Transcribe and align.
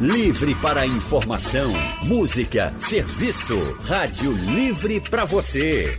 Livre 0.00 0.54
para 0.54 0.86
informação, 0.86 1.70
música, 2.02 2.72
serviço. 2.78 3.58
Rádio 3.84 4.32
Livre 4.32 4.98
para 4.98 5.26
você. 5.26 5.94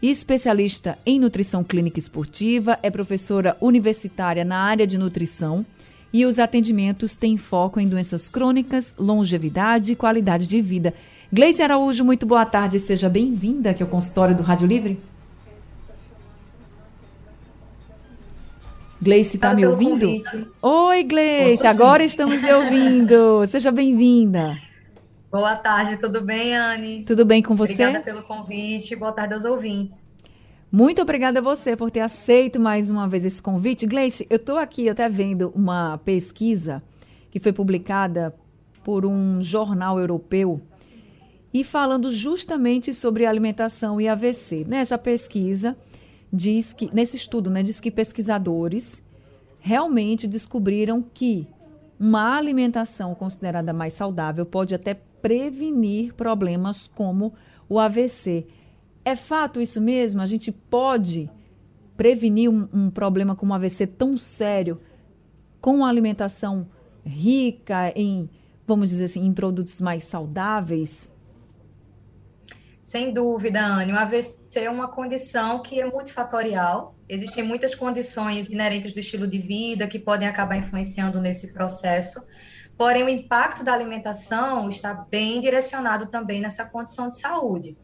e 0.00 0.10
especialista 0.10 0.98
em 1.04 1.18
nutrição 1.18 1.64
clínica 1.64 1.98
esportiva, 1.98 2.78
é 2.82 2.90
professora 2.90 3.56
universitária 3.60 4.44
na 4.44 4.58
área 4.58 4.86
de 4.86 4.98
nutrição 4.98 5.64
e 6.12 6.24
os 6.24 6.38
atendimentos 6.38 7.16
têm 7.16 7.36
foco 7.36 7.80
em 7.80 7.88
doenças 7.88 8.28
crônicas, 8.28 8.94
longevidade 8.98 9.92
e 9.92 9.96
qualidade 9.96 10.46
de 10.46 10.60
vida. 10.60 10.94
Gleice 11.32 11.62
Araújo, 11.62 12.04
muito 12.04 12.24
boa 12.24 12.46
tarde, 12.46 12.78
seja 12.78 13.08
bem-vinda 13.08 13.70
aqui 13.70 13.82
ao 13.82 13.88
consultório 13.88 14.36
do 14.36 14.42
Rádio 14.42 14.68
Livre. 14.68 15.00
Gleice, 19.02 19.36
está 19.36 19.52
me 19.52 19.66
ouvindo? 19.66 20.06
Convite. 20.06 20.46
Oi, 20.62 21.02
Gleice, 21.02 21.66
agora 21.66 22.04
estamos 22.04 22.42
lhe 22.42 22.52
ouvindo. 22.52 23.46
Seja 23.48 23.72
bem-vinda. 23.72 24.56
Boa 25.34 25.56
tarde, 25.56 25.96
tudo 25.96 26.24
bem, 26.24 26.56
Anne? 26.56 27.02
Tudo 27.02 27.24
bem 27.24 27.42
com 27.42 27.56
você? 27.56 27.72
Obrigada 27.72 28.04
pelo 28.04 28.22
convite. 28.22 28.94
Boa 28.94 29.10
tarde 29.10 29.34
aos 29.34 29.44
ouvintes. 29.44 30.08
Muito 30.70 31.02
obrigada 31.02 31.40
a 31.40 31.42
você 31.42 31.76
por 31.76 31.90
ter 31.90 31.98
aceito 31.98 32.60
mais 32.60 32.88
uma 32.88 33.08
vez 33.08 33.24
esse 33.24 33.42
convite. 33.42 33.84
Gleice, 33.84 34.28
eu 34.30 34.36
estou 34.36 34.56
aqui 34.56 34.88
até 34.88 35.08
vendo 35.08 35.52
uma 35.52 35.98
pesquisa 35.98 36.80
que 37.32 37.40
foi 37.40 37.52
publicada 37.52 38.32
por 38.84 39.04
um 39.04 39.42
jornal 39.42 39.98
europeu 39.98 40.60
e 41.52 41.64
falando 41.64 42.12
justamente 42.12 42.94
sobre 42.94 43.26
alimentação 43.26 44.00
e 44.00 44.06
AVC. 44.06 44.64
Nessa 44.68 44.96
pesquisa, 44.96 45.76
diz 46.32 46.72
que, 46.72 46.94
nesse 46.94 47.16
estudo, 47.16 47.50
né, 47.50 47.60
diz 47.60 47.80
que 47.80 47.90
pesquisadores 47.90 49.02
realmente 49.58 50.28
descobriram 50.28 51.04
que 51.12 51.48
uma 51.98 52.36
alimentação 52.36 53.16
considerada 53.16 53.72
mais 53.72 53.94
saudável 53.94 54.46
pode 54.46 54.76
até 54.76 54.96
prevenir 55.24 56.12
problemas 56.12 56.86
como 56.86 57.32
o 57.66 57.80
AVC. 57.80 58.46
É 59.02 59.16
fato 59.16 59.58
isso 59.58 59.80
mesmo? 59.80 60.20
A 60.20 60.26
gente 60.26 60.52
pode 60.52 61.30
prevenir 61.96 62.50
um, 62.50 62.68
um 62.70 62.90
problema 62.90 63.34
como 63.34 63.52
o 63.52 63.54
AVC 63.54 63.86
tão 63.86 64.18
sério 64.18 64.78
com 65.62 65.76
uma 65.76 65.88
alimentação 65.88 66.68
rica 67.02 67.90
em, 67.96 68.28
vamos 68.66 68.90
dizer 68.90 69.06
assim, 69.06 69.24
em 69.24 69.32
produtos 69.32 69.80
mais 69.80 70.04
saudáveis? 70.04 71.08
Sem 72.82 73.10
dúvida, 73.10 73.64
Anne, 73.64 73.94
o 73.94 73.96
AVC 73.96 74.36
é 74.58 74.68
uma 74.68 74.88
condição 74.88 75.62
que 75.62 75.80
é 75.80 75.86
multifatorial. 75.86 76.94
Existem 77.08 77.42
muitas 77.42 77.74
condições 77.74 78.50
inerentes 78.50 78.92
do 78.92 79.00
estilo 79.00 79.26
de 79.26 79.38
vida 79.38 79.88
que 79.88 79.98
podem 79.98 80.28
acabar 80.28 80.58
influenciando 80.58 81.18
nesse 81.18 81.50
processo. 81.50 82.22
Porém, 82.76 83.04
o 83.04 83.08
impacto 83.08 83.62
da 83.64 83.72
alimentação 83.72 84.68
está 84.68 84.92
bem 84.92 85.40
direcionado 85.40 86.06
também 86.06 86.40
nessa 86.40 86.64
condição 86.64 87.08
de 87.08 87.18
saúde. 87.18 87.76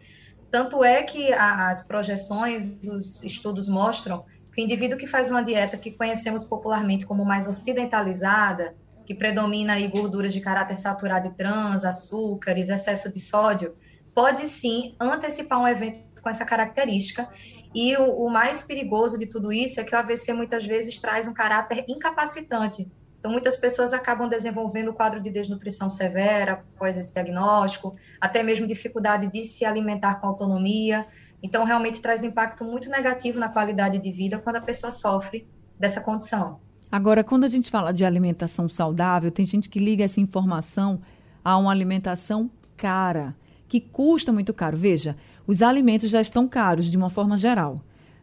Tanto 0.50 0.82
é 0.82 1.02
que 1.02 1.32
as 1.32 1.84
projeções, 1.84 2.82
os 2.82 3.22
estudos 3.22 3.68
mostram 3.68 4.24
que 4.52 4.60
o 4.60 4.64
indivíduo 4.64 4.98
que 4.98 5.06
faz 5.06 5.30
uma 5.30 5.42
dieta 5.42 5.76
que 5.76 5.92
conhecemos 5.92 6.44
popularmente 6.44 7.06
como 7.06 7.24
mais 7.24 7.46
ocidentalizada, 7.46 8.74
que 9.06 9.14
predomina 9.14 9.74
aí 9.74 9.86
gorduras 9.86 10.32
de 10.32 10.40
caráter 10.40 10.76
saturado 10.76 11.28
e 11.28 11.34
trans, 11.34 11.84
açúcares, 11.84 12.68
excesso 12.68 13.12
de 13.12 13.20
sódio, 13.20 13.76
pode 14.12 14.46
sim 14.48 14.96
antecipar 15.00 15.60
um 15.60 15.68
evento 15.68 16.00
com 16.20 16.28
essa 16.28 16.44
característica. 16.44 17.28
E 17.74 17.96
o, 17.96 18.24
o, 18.24 18.30
mais 18.30 18.62
perigoso 18.62 19.16
de 19.16 19.26
tudo 19.26 19.52
isso 19.52 19.80
é 19.80 19.84
que 19.84 19.94
o 19.94 19.98
AVC 19.98 20.32
muitas 20.32 20.66
vezes 20.66 21.00
traz 21.00 21.26
um 21.28 21.34
caráter 21.34 21.84
incapacitante. 21.88 22.90
Então, 23.20 23.30
muitas 23.30 23.54
pessoas 23.54 23.92
acabam 23.92 24.26
desenvolvendo 24.28 24.94
quadro 24.94 25.20
de 25.20 25.30
desnutrição 25.30 25.90
severa 25.90 26.64
após 26.74 26.96
esse 26.96 27.12
diagnóstico, 27.12 27.94
até 28.18 28.42
mesmo 28.42 28.66
dificuldade 28.66 29.30
de 29.30 29.44
se 29.44 29.64
alimentar 29.64 30.14
com 30.16 30.26
autonomia. 30.26 31.06
Então, 31.42 31.64
realmente 31.64 32.00
traz 32.00 32.24
impacto 32.24 32.64
muito 32.64 32.88
negativo 32.88 33.38
na 33.38 33.50
qualidade 33.50 33.98
de 33.98 34.10
vida 34.10 34.38
quando 34.38 34.56
a 34.56 34.60
pessoa 34.60 34.90
sofre 34.90 35.46
dessa 35.78 36.00
condição. 36.00 36.60
Agora, 36.90 37.22
quando 37.22 37.44
a 37.44 37.48
gente 37.48 37.70
fala 37.70 37.92
de 37.92 38.06
alimentação 38.06 38.68
saudável, 38.70 39.30
tem 39.30 39.44
gente 39.44 39.68
que 39.68 39.78
liga 39.78 40.02
essa 40.02 40.20
informação 40.20 41.00
a 41.44 41.58
uma 41.58 41.70
alimentação 41.70 42.50
cara 42.74 43.36
que 43.68 43.80
custa 43.80 44.32
muito 44.32 44.52
caro. 44.54 44.78
Veja, 44.78 45.14
os 45.46 45.60
alimentos 45.60 46.10
já 46.10 46.22
estão 46.22 46.48
caros 46.48 46.86
de 46.86 46.96
uma 46.96 47.10
forma 47.10 47.36
geral. 47.36 47.82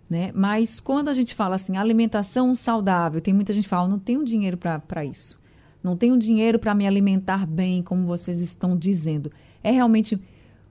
Né? 0.09 0.31
Mas 0.33 0.79
quando 0.79 1.09
a 1.09 1.13
gente 1.13 1.35
fala 1.35 1.55
assim, 1.55 1.75
alimentação 1.75 2.55
saudável, 2.55 3.19
tem 3.19 3.33
muita 3.33 3.51
gente 3.51 3.63
que 3.63 3.69
fala, 3.69 3.87
não 3.87 3.99
tenho 3.99 4.23
dinheiro 4.23 4.57
para 4.57 5.03
isso. 5.03 5.39
Não 5.83 5.97
tenho 5.97 6.17
dinheiro 6.17 6.59
para 6.59 6.73
me 6.73 6.87
alimentar 6.87 7.45
bem, 7.45 7.83
como 7.83 8.07
vocês 8.07 8.39
estão 8.39 8.75
dizendo. 8.75 9.31
É 9.63 9.71
realmente 9.71 10.19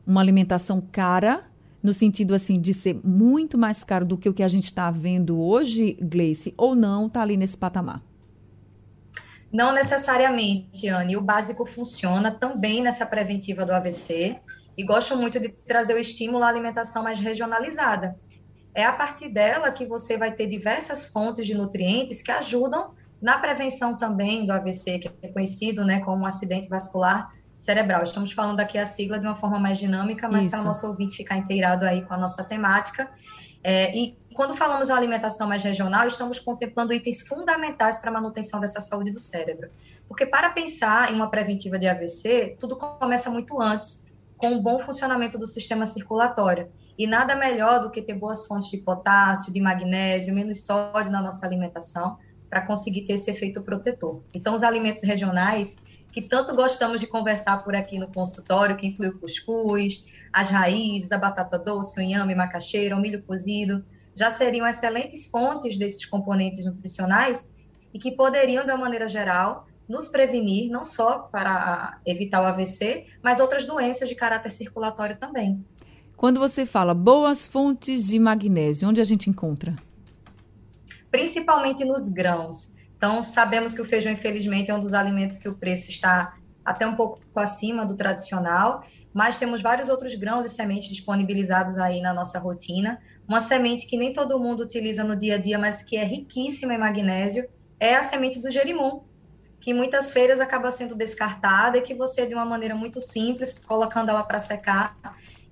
uma 0.07 0.21
alimentação 0.21 0.81
cara, 0.81 1.45
no 1.83 1.93
sentido 1.93 2.35
assim 2.35 2.61
de 2.61 2.73
ser 2.73 2.99
muito 3.05 3.57
mais 3.59 3.85
caro 3.85 4.05
do 4.05 4.17
que 4.17 4.29
o 4.29 4.35
que 4.35 4.43
a 4.43 4.49
gente 4.49 4.65
está 4.65 4.91
vendo 4.91 5.41
hoje, 5.41 5.97
Gleice, 6.01 6.55
ou 6.57 6.75
não 6.75 7.07
está 7.07 7.23
ali 7.23 7.37
nesse 7.37 7.57
patamar? 7.57 8.03
Não 9.53 9.73
necessariamente, 9.73 10.89
Anne. 10.89 11.17
O 11.17 11.21
básico 11.21 11.65
funciona 11.65 12.31
também 12.31 12.83
nessa 12.83 13.07
preventiva 13.07 13.65
do 13.65 13.73
AVC 13.73 14.39
e 14.77 14.85
gosto 14.85 15.17
muito 15.17 15.39
de 15.41 15.49
trazer 15.49 15.95
o 15.95 15.99
estímulo 15.99 16.45
à 16.45 16.49
alimentação 16.49 17.03
mais 17.03 17.21
regionalizada. 17.21 18.19
É 18.77 18.85
a 18.85 18.93
partir 18.93 19.31
dela 19.31 19.73
que 19.73 19.87
você 19.87 20.19
vai 20.19 20.33
ter 20.33 20.47
diversas 20.47 21.07
fontes 21.07 21.47
de 21.47 21.55
nutrientes 21.55 22.21
que 22.21 22.31
ajudam 22.31 22.93
na 23.23 23.39
prevenção 23.39 23.97
também 23.97 24.45
do 24.45 24.53
AVC, 24.53 24.99
que 24.99 25.11
é 25.23 25.29
conhecido 25.29 25.83
né, 25.83 26.01
como 26.01 26.25
um 26.25 26.27
acidente 26.27 26.69
vascular 26.69 27.35
cerebral. 27.57 28.05
Estamos 28.05 28.33
falando 28.33 28.61
aqui 28.61 28.77
a 28.77 28.85
sigla 28.85 29.19
de 29.19 29.25
uma 29.25 29.35
forma 29.35 29.59
mais 29.59 29.79
dinâmica, 29.79 30.29
mas 30.29 30.49
para 30.49 30.61
o 30.61 30.65
nosso 30.65 30.87
ouvinte 30.87 31.17
ficar 31.17 31.39
inteirado 31.39 31.87
aí 31.87 32.03
com 32.03 32.13
a 32.13 32.19
nossa 32.19 32.45
temática. 32.45 33.11
É, 33.65 33.97
e 33.97 34.19
quando 34.35 34.53
falamos 34.53 34.89
de 34.89 34.93
uma 34.93 34.99
alimentação 34.99 35.49
mais 35.49 35.63
regional, 35.63 36.07
estamos 36.07 36.39
contemplando 36.39 36.93
itens 36.93 37.27
fundamentais 37.27 37.97
para 37.97 38.11
a 38.11 38.13
manutenção 38.13 38.61
dessa 38.61 38.83
saúde 38.83 39.11
do 39.11 39.19
cérebro. 39.19 39.71
Porque 40.07 40.27
para 40.27 40.51
pensar 40.51 41.11
em 41.11 41.17
uma 41.17 41.31
preventiva 41.31 41.79
de 41.79 41.89
AVC, 41.89 42.57
tudo 42.59 42.77
começa 42.77 43.31
muito 43.31 43.59
antes 43.59 44.05
com 44.37 44.49
um 44.49 44.63
bom 44.63 44.79
funcionamento 44.79 45.39
do 45.39 45.47
sistema 45.47 45.87
circulatório. 45.87 46.71
E 46.99 47.07
nada 47.07 47.37
melhor 47.37 47.83
do 47.83 47.91
que 47.91 48.01
ter 48.01 48.15
boas 48.15 48.47
fontes 48.47 48.71
de 48.71 48.79
potássio, 48.79 49.53
de 49.53 49.61
magnésio, 49.61 50.35
menos 50.35 50.65
sódio 50.65 51.11
na 51.11 51.21
nossa 51.21 51.47
alimentação, 51.47 52.19
para 52.49 52.63
conseguir 52.63 53.03
ter 53.03 53.15
esse 53.15 53.31
efeito 53.31 53.63
protetor. 53.63 54.23
Então, 54.33 54.55
os 54.55 54.63
alimentos 54.63 55.03
regionais, 55.03 55.77
que 56.11 56.23
tanto 56.23 56.55
gostamos 56.55 57.01
de 57.01 57.07
conversar 57.07 57.63
por 57.63 57.77
aqui 57.77 57.99
no 57.99 58.09
consultório, 58.09 58.77
que 58.77 58.87
inclui 58.87 59.09
o 59.09 59.19
cuscuz, 59.19 60.05
as 60.33 60.49
raízes, 60.49 61.13
a 61.13 61.19
batata 61.19 61.59
doce, 61.59 61.99
o 61.99 62.03
inhame, 62.03 62.35
macaxeira, 62.35 62.97
o 62.97 63.01
milho 63.01 63.23
cozido, 63.23 63.85
já 64.15 64.31
seriam 64.31 64.67
excelentes 64.67 65.27
fontes 65.27 65.77
desses 65.77 66.07
componentes 66.07 66.65
nutricionais 66.65 67.53
e 67.93 67.99
que 67.99 68.13
poderiam, 68.13 68.65
de 68.65 68.71
uma 68.71 68.79
maneira 68.79 69.09
geral, 69.09 69.67
nos 69.87 70.09
prevenir, 70.09 70.71
não 70.71 70.85
só 70.85 71.19
para 71.19 71.99
evitar 72.05 72.43
o 72.43 72.47
AVC, 72.47 73.07
mas 73.23 73.39
outras 73.39 73.65
doenças 73.65 74.09
de 74.09 74.15
caráter 74.15 74.51
circulatório 74.51 75.17
também. 75.17 75.65
Quando 76.17 76.41
você 76.41 76.65
fala 76.65 76.95
boas 76.95 77.47
fontes 77.47 78.07
de 78.07 78.19
magnésio, 78.19 78.89
onde 78.89 79.03
a 79.03 79.05
gente 79.05 79.29
encontra? 79.29 79.77
Principalmente 81.11 81.85
nos 81.85 82.09
grãos. 82.09 82.75
Então, 82.97 83.23
sabemos 83.23 83.75
que 83.75 83.83
o 83.83 83.85
feijão, 83.85 84.11
infelizmente, 84.11 84.71
é 84.71 84.75
um 84.75 84.81
dos 84.81 84.95
alimentos 84.95 85.37
que 85.37 85.49
o 85.49 85.55
preço 85.55 85.91
está 85.91 86.35
até 86.65 86.87
um 86.87 86.97
pouco 86.97 87.21
acima 87.37 87.85
do 87.85 87.95
tradicional, 87.95 88.83
mas 89.13 89.39
temos 89.39 89.61
vários 89.61 89.91
outros 89.91 90.15
grãos 90.15 90.47
e 90.47 90.49
sementes 90.49 90.89
disponibilizados 90.89 91.77
aí 91.77 92.01
na 92.01 92.15
nossa 92.15 92.39
rotina. 92.39 92.99
Uma 93.29 93.41
semente 93.41 93.87
que 93.87 93.99
nem 93.99 94.15
todo 94.15 94.41
mundo 94.41 94.63
utiliza 94.63 95.05
no 95.05 95.15
dia 95.15 95.35
a 95.35 95.39
dia, 95.39 95.59
mas 95.59 95.83
que 95.83 95.99
é 95.99 96.05
riquíssima 96.05 96.73
em 96.73 96.79
magnésio, 96.79 97.47
é 97.79 97.95
a 97.95 98.03
semente 98.03 98.41
do 98.41 98.51
gerimum, 98.51 99.03
que 99.61 99.75
muitas 99.75 100.11
feiras 100.11 100.41
acaba 100.41 100.71
sendo 100.71 100.95
descartada 100.95 101.77
e 101.77 101.83
que 101.83 101.95
você, 101.95 102.27
de 102.27 102.35
uma 102.35 102.47
maneira 102.47 102.75
muito 102.75 103.03
simples, 103.03 103.59
colocando 103.59 104.09
ela 104.09 104.23
para 104.23 104.41
secar 104.41 104.97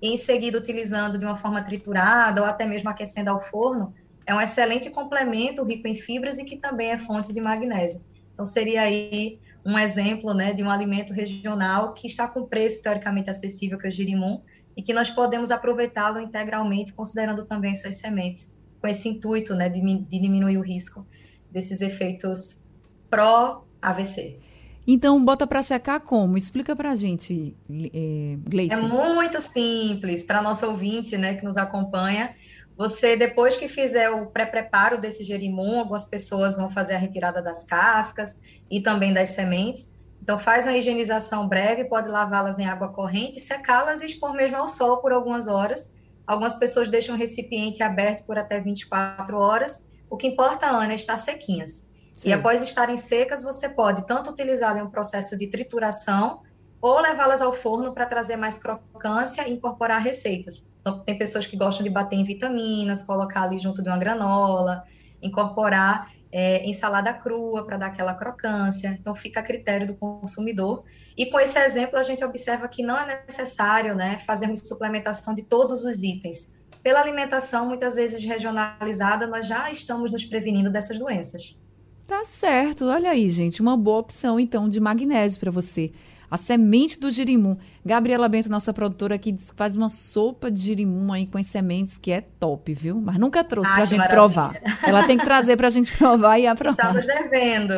e 0.00 0.12
em 0.12 0.16
seguida 0.16 0.58
utilizando 0.58 1.18
de 1.18 1.24
uma 1.24 1.36
forma 1.36 1.62
triturada 1.62 2.42
ou 2.42 2.46
até 2.46 2.66
mesmo 2.66 2.90
aquecendo 2.90 3.30
ao 3.30 3.40
forno, 3.40 3.94
é 4.26 4.34
um 4.34 4.40
excelente 4.40 4.90
complemento 4.90 5.62
rico 5.64 5.86
em 5.86 5.94
fibras 5.94 6.38
e 6.38 6.44
que 6.44 6.56
também 6.56 6.90
é 6.90 6.98
fonte 6.98 7.32
de 7.32 7.40
magnésio. 7.40 8.02
Então, 8.32 8.44
seria 8.44 8.82
aí 8.82 9.38
um 9.64 9.78
exemplo 9.78 10.34
né, 10.34 10.52
de 10.52 10.62
um 10.62 10.70
alimento 10.70 11.12
regional 11.12 11.94
que 11.94 12.06
está 12.06 12.26
com 12.26 12.44
preço 12.44 12.82
teoricamente 12.82 13.30
acessível, 13.30 13.78
que 13.78 13.86
é 13.86 13.88
o 13.88 13.92
girimum, 13.92 14.42
e 14.76 14.82
que 14.82 14.92
nós 14.92 15.08
podemos 15.08 15.50
aproveitá-lo 15.50 16.20
integralmente, 16.20 16.92
considerando 16.92 17.44
também 17.44 17.74
suas 17.74 17.96
sementes, 17.96 18.52
com 18.80 18.88
esse 18.88 19.08
intuito 19.08 19.54
né, 19.54 19.68
de, 19.68 19.80
de 19.80 20.18
diminuir 20.18 20.58
o 20.58 20.62
risco 20.62 21.06
desses 21.50 21.80
efeitos 21.80 22.62
pró-AVC. 23.08 24.38
Então, 24.86 25.22
bota 25.24 25.46
para 25.46 25.62
secar 25.62 26.00
como? 26.00 26.36
Explica 26.36 26.76
para 26.76 26.90
a 26.90 26.94
gente, 26.94 27.56
é, 27.70 28.36
Gleice. 28.38 28.74
É 28.74 28.76
muito 28.76 29.40
simples, 29.40 30.24
para 30.24 30.42
nosso 30.42 30.66
ouvinte 30.66 31.16
né, 31.16 31.34
que 31.34 31.44
nos 31.44 31.56
acompanha. 31.56 32.34
Você, 32.76 33.16
depois 33.16 33.56
que 33.56 33.68
fizer 33.68 34.10
o 34.10 34.26
pré-preparo 34.26 35.00
desse 35.00 35.24
gerimum, 35.24 35.78
algumas 35.78 36.04
pessoas 36.04 36.56
vão 36.56 36.70
fazer 36.70 36.94
a 36.94 36.98
retirada 36.98 37.40
das 37.40 37.64
cascas 37.64 38.40
e 38.70 38.80
também 38.80 39.14
das 39.14 39.30
sementes. 39.30 39.96
Então, 40.20 40.38
faz 40.38 40.66
uma 40.66 40.76
higienização 40.76 41.48
breve, 41.48 41.84
pode 41.84 42.08
lavá-las 42.08 42.58
em 42.58 42.66
água 42.66 42.88
corrente, 42.88 43.40
secá-las 43.40 44.00
e 44.00 44.06
expor 44.06 44.34
mesmo 44.34 44.56
ao 44.56 44.68
sol 44.68 44.98
por 44.98 45.12
algumas 45.12 45.46
horas. 45.46 45.90
Algumas 46.26 46.54
pessoas 46.54 46.88
deixam 46.88 47.14
o 47.14 47.18
recipiente 47.18 47.82
aberto 47.82 48.24
por 48.24 48.38
até 48.38 48.60
24 48.60 49.36
horas. 49.36 49.86
O 50.10 50.16
que 50.16 50.26
importa, 50.26 50.66
Ana, 50.66 50.92
é 50.92 50.94
estar 50.94 51.16
sequinhas. 51.18 51.90
Sim. 52.16 52.28
E 52.28 52.32
após 52.32 52.62
estarem 52.62 52.96
secas, 52.96 53.42
você 53.42 53.68
pode 53.68 54.06
tanto 54.06 54.30
utilizá-las 54.30 54.78
em 54.78 54.82
um 54.82 54.90
processo 54.90 55.36
de 55.36 55.46
trituração 55.48 56.42
ou 56.80 57.00
levá-las 57.00 57.40
ao 57.40 57.52
forno 57.52 57.92
para 57.92 58.06
trazer 58.06 58.36
mais 58.36 58.58
crocância 58.58 59.48
e 59.48 59.52
incorporar 59.52 60.00
receitas. 60.00 60.68
Então, 60.80 61.00
tem 61.00 61.16
pessoas 61.16 61.46
que 61.46 61.56
gostam 61.56 61.82
de 61.82 61.88
bater 61.88 62.16
em 62.16 62.24
vitaminas, 62.24 63.00
colocar 63.00 63.42
ali 63.42 63.58
junto 63.58 63.82
de 63.82 63.88
uma 63.88 63.96
granola, 63.96 64.84
incorporar 65.22 66.12
é, 66.30 66.58
em 66.58 66.74
salada 66.74 67.14
crua 67.14 67.64
para 67.64 67.78
dar 67.78 67.86
aquela 67.86 68.12
crocância. 68.12 68.88
Então, 69.00 69.14
fica 69.14 69.40
a 69.40 69.42
critério 69.42 69.86
do 69.86 69.94
consumidor. 69.94 70.84
E 71.16 71.26
com 71.26 71.40
esse 71.40 71.58
exemplo, 71.58 71.98
a 71.98 72.02
gente 72.02 72.22
observa 72.22 72.68
que 72.68 72.82
não 72.82 72.98
é 72.98 73.24
necessário 73.24 73.94
né, 73.94 74.18
fazermos 74.18 74.60
suplementação 74.60 75.34
de 75.34 75.42
todos 75.42 75.84
os 75.84 76.02
itens. 76.02 76.52
Pela 76.82 77.00
alimentação, 77.00 77.66
muitas 77.66 77.94
vezes 77.94 78.22
regionalizada, 78.22 79.26
nós 79.26 79.46
já 79.46 79.70
estamos 79.70 80.12
nos 80.12 80.24
prevenindo 80.26 80.70
dessas 80.70 80.98
doenças. 80.98 81.56
Tá 82.06 82.24
certo. 82.24 82.84
Olha 82.86 83.10
aí, 83.10 83.28
gente, 83.28 83.62
uma 83.62 83.76
boa 83.76 83.98
opção, 83.98 84.38
então, 84.38 84.68
de 84.68 84.78
magnésio 84.80 85.40
para 85.40 85.50
você 85.50 85.92
a 86.34 86.36
semente 86.36 86.98
do 86.98 87.12
girimum. 87.12 87.56
Gabriela 87.86 88.28
Bento, 88.28 88.50
nossa 88.50 88.72
produtora 88.72 89.14
aqui, 89.14 89.30
diz 89.30 89.52
que 89.52 89.56
faz 89.56 89.76
uma 89.76 89.88
sopa 89.88 90.50
de 90.50 90.60
girimum 90.60 91.12
aí 91.12 91.28
com 91.28 91.38
as 91.38 91.46
sementes, 91.46 91.96
que 91.96 92.10
é 92.10 92.20
top, 92.20 92.74
viu? 92.74 93.00
Mas 93.00 93.18
nunca 93.18 93.44
trouxe 93.44 93.72
para 93.72 93.82
a 93.82 93.86
gente 93.86 93.98
maravilha. 93.98 94.20
provar. 94.20 94.60
Ela 94.82 95.04
tem 95.04 95.16
que 95.16 95.24
trazer 95.24 95.56
para 95.56 95.68
a 95.68 95.70
gente 95.70 95.94
provar 95.96 96.36
e 96.40 96.48
aprovar. 96.48 96.96
Estamos 96.96 97.06
devendo. 97.06 97.74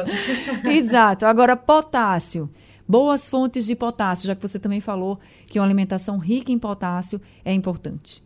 Exato. 0.65 1.27
Agora, 1.27 1.55
potássio. 1.55 2.51
Boas 2.89 3.29
fontes 3.29 3.67
de 3.67 3.77
potássio, 3.77 4.27
já 4.29 4.35
que 4.35 4.41
você 4.41 4.59
também 4.59 4.81
falou 4.81 5.21
que 5.47 5.59
uma 5.59 5.67
alimentação 5.67 6.17
rica 6.17 6.51
em 6.51 6.59
potássio 6.59 7.21
é 7.45 7.53
importante. 7.53 8.25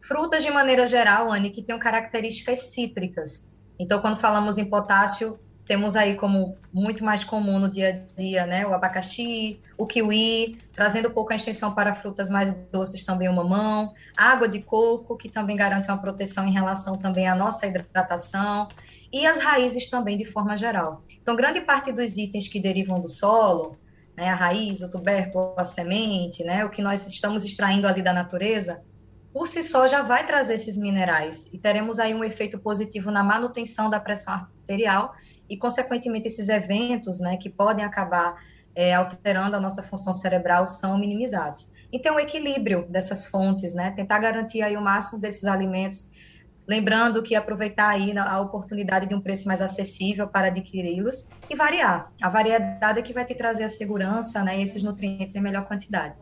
Frutas, 0.00 0.44
de 0.44 0.52
maneira 0.52 0.86
geral, 0.86 1.32
Anne, 1.32 1.50
que 1.50 1.62
têm 1.62 1.76
características 1.80 2.72
cítricas. 2.72 3.49
Então, 3.80 3.98
quando 3.98 4.16
falamos 4.16 4.58
em 4.58 4.66
potássio, 4.66 5.40
temos 5.64 5.96
aí 5.96 6.14
como 6.14 6.58
muito 6.70 7.02
mais 7.02 7.24
comum 7.24 7.58
no 7.58 7.70
dia 7.70 7.88
a 7.88 8.14
dia, 8.14 8.44
né? 8.44 8.66
O 8.66 8.74
abacaxi, 8.74 9.58
o 9.78 9.86
kiwi, 9.86 10.58
trazendo 10.74 11.08
um 11.08 11.12
pouco 11.12 11.32
a 11.32 11.36
extensão 11.36 11.74
para 11.74 11.94
frutas 11.94 12.28
mais 12.28 12.52
doces 12.70 13.04
também 13.04 13.26
o 13.26 13.32
mamão, 13.32 13.94
água 14.14 14.46
de 14.46 14.60
coco, 14.60 15.16
que 15.16 15.30
também 15.30 15.56
garante 15.56 15.88
uma 15.88 15.96
proteção 15.96 16.46
em 16.46 16.52
relação 16.52 16.98
também 16.98 17.26
à 17.26 17.34
nossa 17.34 17.66
hidratação, 17.66 18.68
e 19.10 19.26
as 19.26 19.38
raízes 19.38 19.88
também 19.88 20.14
de 20.14 20.26
forma 20.26 20.58
geral. 20.58 21.02
Então, 21.22 21.34
grande 21.34 21.62
parte 21.62 21.90
dos 21.90 22.18
itens 22.18 22.48
que 22.48 22.60
derivam 22.60 23.00
do 23.00 23.08
solo, 23.08 23.78
né, 24.14 24.28
a 24.28 24.34
raiz, 24.34 24.82
o 24.82 24.90
tubérculo, 24.90 25.54
a 25.56 25.64
semente, 25.64 26.44
né, 26.44 26.66
o 26.66 26.68
que 26.68 26.82
nós 26.82 27.06
estamos 27.06 27.44
extraindo 27.44 27.86
ali 27.86 28.02
da 28.02 28.12
natureza, 28.12 28.82
por 29.32 29.46
si 29.46 29.62
só 29.62 29.86
já 29.86 30.02
vai 30.02 30.26
trazer 30.26 30.54
esses 30.54 30.76
minerais 30.76 31.48
e 31.52 31.58
teremos 31.58 31.98
aí 31.98 32.14
um 32.14 32.24
efeito 32.24 32.58
positivo 32.58 33.10
na 33.10 33.22
manutenção 33.22 33.88
da 33.88 34.00
pressão 34.00 34.34
arterial 34.34 35.14
e, 35.48 35.56
consequentemente, 35.56 36.26
esses 36.26 36.48
eventos 36.48 37.20
né, 37.20 37.36
que 37.36 37.48
podem 37.48 37.84
acabar 37.84 38.36
é, 38.74 38.94
alterando 38.94 39.56
a 39.56 39.60
nossa 39.60 39.82
função 39.82 40.14
cerebral 40.14 40.66
são 40.66 40.98
minimizados. 40.98 41.72
Então, 41.92 42.16
o 42.16 42.20
equilíbrio 42.20 42.86
dessas 42.88 43.26
fontes, 43.26 43.74
né, 43.74 43.90
tentar 43.92 44.18
garantir 44.18 44.62
aí 44.62 44.76
o 44.76 44.80
máximo 44.80 45.20
desses 45.20 45.44
alimentos, 45.44 46.08
lembrando 46.66 47.22
que 47.22 47.34
aproveitar 47.34 47.88
aí 47.88 48.16
a 48.16 48.40
oportunidade 48.40 49.06
de 49.06 49.14
um 49.14 49.20
preço 49.20 49.48
mais 49.48 49.60
acessível 49.60 50.28
para 50.28 50.48
adquiri-los 50.48 51.28
e 51.48 51.56
variar. 51.56 52.12
A 52.22 52.28
variedade 52.28 53.00
é 53.00 53.02
que 53.02 53.12
vai 53.12 53.24
te 53.24 53.34
trazer 53.34 53.64
a 53.64 53.68
segurança 53.68 54.42
né, 54.44 54.58
e 54.58 54.62
esses 54.62 54.82
nutrientes 54.82 55.34
em 55.34 55.40
melhor 55.40 55.66
quantidade. 55.66 56.14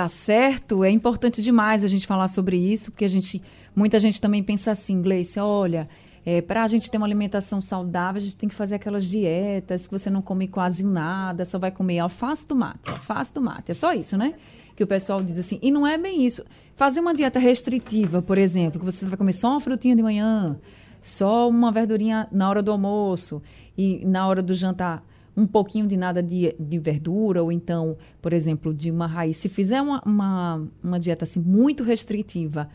Tá 0.00 0.08
certo, 0.08 0.82
é 0.82 0.90
importante 0.90 1.42
demais 1.42 1.84
a 1.84 1.86
gente 1.86 2.06
falar 2.06 2.26
sobre 2.26 2.56
isso, 2.56 2.90
porque 2.90 3.04
a 3.04 3.08
gente, 3.08 3.42
muita 3.76 3.98
gente 3.98 4.18
também 4.18 4.42
pensa 4.42 4.70
assim, 4.70 5.02
Gleice, 5.02 5.38
olha, 5.38 5.86
é, 6.24 6.40
para 6.40 6.64
a 6.64 6.66
gente 6.66 6.90
ter 6.90 6.96
uma 6.96 7.06
alimentação 7.06 7.60
saudável, 7.60 8.18
a 8.18 8.24
gente 8.24 8.34
tem 8.34 8.48
que 8.48 8.54
fazer 8.54 8.76
aquelas 8.76 9.04
dietas 9.04 9.86
que 9.86 9.92
você 9.92 10.08
não 10.08 10.22
come 10.22 10.48
quase 10.48 10.82
nada, 10.82 11.44
só 11.44 11.58
vai 11.58 11.70
comer 11.70 11.98
alface, 11.98 12.46
tomate, 12.46 12.88
alface, 12.88 13.30
tomate. 13.30 13.72
É 13.72 13.74
só 13.74 13.92
isso, 13.92 14.16
né? 14.16 14.32
Que 14.74 14.82
o 14.82 14.86
pessoal 14.86 15.22
diz 15.22 15.38
assim. 15.38 15.58
E 15.60 15.70
não 15.70 15.86
é 15.86 15.98
bem 15.98 16.24
isso. 16.24 16.46
Fazer 16.76 17.00
uma 17.00 17.12
dieta 17.12 17.38
restritiva, 17.38 18.22
por 18.22 18.38
exemplo, 18.38 18.80
que 18.80 18.86
você 18.86 19.04
vai 19.04 19.18
comer 19.18 19.34
só 19.34 19.50
uma 19.50 19.60
frutinha 19.60 19.94
de 19.94 20.02
manhã, 20.02 20.58
só 21.02 21.46
uma 21.46 21.70
verdurinha 21.70 22.26
na 22.32 22.48
hora 22.48 22.62
do 22.62 22.72
almoço 22.72 23.42
e 23.76 24.02
na 24.06 24.26
hora 24.26 24.40
do 24.40 24.54
jantar 24.54 25.04
um 25.36 25.46
pouquinho 25.46 25.86
de 25.86 25.96
nada 25.96 26.22
de, 26.22 26.54
de 26.58 26.78
verdura, 26.78 27.42
ou 27.42 27.50
então, 27.50 27.96
por 28.20 28.32
exemplo, 28.32 28.74
de 28.74 28.90
uma 28.90 29.06
raiz. 29.06 29.36
Se 29.36 29.48
fizer 29.48 29.80
uma, 29.80 30.02
uma, 30.04 30.68
uma 30.82 30.98
dieta 30.98 31.24
assim 31.24 31.40
muito 31.40 31.82
restritiva, 31.82 32.68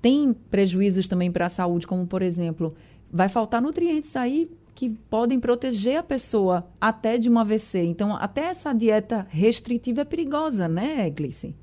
tem 0.00 0.32
prejuízos 0.32 1.08
também 1.08 1.30
para 1.30 1.46
a 1.46 1.50
saúde, 1.50 1.86
como 1.86 2.06
por 2.06 2.22
exemplo, 2.22 2.74
vai 3.10 3.28
faltar 3.28 3.60
nutrientes 3.60 4.16
aí 4.16 4.50
que 4.74 4.88
podem 4.88 5.38
proteger 5.38 5.98
a 5.98 6.02
pessoa 6.02 6.66
até 6.80 7.18
de 7.18 7.28
uma 7.28 7.42
AVC. 7.42 7.82
Então, 7.82 8.16
até 8.16 8.46
essa 8.46 8.72
dieta 8.72 9.26
restritiva 9.28 10.02
é 10.02 10.04
perigosa, 10.04 10.68
né, 10.68 11.10
Gleice? 11.10 11.54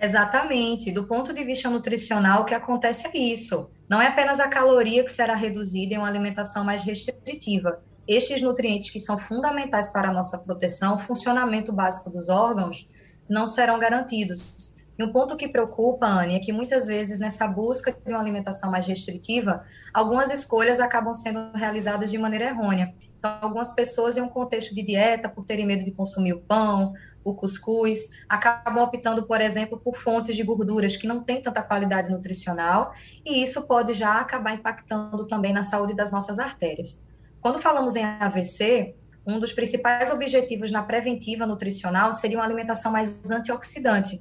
Exatamente. 0.00 0.92
Do 0.92 1.04
ponto 1.04 1.32
de 1.32 1.42
vista 1.44 1.70
nutricional, 1.70 2.42
o 2.42 2.44
que 2.44 2.54
acontece 2.54 3.08
é 3.08 3.18
isso. 3.18 3.70
Não 3.88 4.00
é 4.00 4.08
apenas 4.08 4.38
a 4.38 4.48
caloria 4.48 5.02
que 5.02 5.10
será 5.10 5.34
reduzida 5.34 5.94
em 5.94 5.98
uma 5.98 6.06
alimentação 6.06 6.62
mais 6.62 6.84
restritiva. 6.84 7.82
Estes 8.06 8.42
nutrientes 8.42 8.90
que 8.90 9.00
são 9.00 9.18
fundamentais 9.18 9.88
para 9.88 10.08
a 10.08 10.12
nossa 10.12 10.38
proteção, 10.38 10.98
funcionamento 10.98 11.72
básico 11.72 12.10
dos 12.10 12.28
órgãos, 12.28 12.88
não 13.28 13.46
serão 13.46 13.78
garantidos. 13.78 14.74
E 14.96 15.02
um 15.02 15.10
ponto 15.10 15.36
que 15.36 15.48
preocupa, 15.48 16.06
Anne, 16.06 16.36
é 16.36 16.38
que 16.38 16.52
muitas 16.52 16.86
vezes 16.86 17.18
nessa 17.18 17.48
busca 17.48 17.90
de 17.92 18.12
uma 18.12 18.20
alimentação 18.20 18.70
mais 18.70 18.86
restritiva, 18.86 19.64
algumas 19.92 20.30
escolhas 20.30 20.78
acabam 20.78 21.12
sendo 21.12 21.50
realizadas 21.52 22.10
de 22.10 22.18
maneira 22.18 22.50
errônea. 22.50 22.94
Então, 23.18 23.38
algumas 23.40 23.74
pessoas, 23.74 24.16
em 24.16 24.20
um 24.20 24.28
contexto 24.28 24.72
de 24.72 24.82
dieta, 24.82 25.28
por 25.28 25.44
terem 25.44 25.66
medo 25.66 25.84
de 25.84 25.90
consumir 25.90 26.34
o 26.34 26.40
pão, 26.40 26.92
o 27.24 27.34
cuscuz, 27.34 28.10
acabam 28.28 28.84
optando, 28.84 29.26
por 29.26 29.40
exemplo, 29.40 29.80
por 29.80 29.96
fontes 29.96 30.36
de 30.36 30.42
gorduras 30.44 30.96
que 30.96 31.08
não 31.08 31.24
têm 31.24 31.42
tanta 31.42 31.62
qualidade 31.62 32.10
nutricional, 32.10 32.92
e 33.24 33.42
isso 33.42 33.66
pode 33.66 33.94
já 33.94 34.20
acabar 34.20 34.54
impactando 34.54 35.26
também 35.26 35.52
na 35.52 35.62
saúde 35.62 35.94
das 35.94 36.12
nossas 36.12 36.38
artérias. 36.38 37.02
Quando 37.44 37.58
falamos 37.58 37.94
em 37.94 38.02
AVC, 38.02 38.94
um 39.26 39.38
dos 39.38 39.52
principais 39.52 40.10
objetivos 40.10 40.72
na 40.72 40.82
preventiva 40.82 41.46
nutricional 41.46 42.14
seria 42.14 42.38
uma 42.38 42.44
alimentação 42.44 42.90
mais 42.90 43.30
antioxidante, 43.30 44.18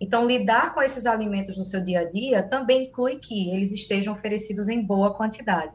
então, 0.00 0.26
lidar 0.26 0.74
com 0.74 0.82
esses 0.82 1.06
alimentos 1.06 1.58
no 1.58 1.64
seu 1.64 1.82
dia 1.82 2.00
a 2.00 2.10
dia 2.10 2.42
também 2.42 2.88
inclui 2.88 3.16
que 3.16 3.50
eles 3.50 3.72
estejam 3.72 4.12
oferecidos 4.12 4.68
em 4.68 4.80
boa 4.80 5.14
quantidade. 5.14 5.72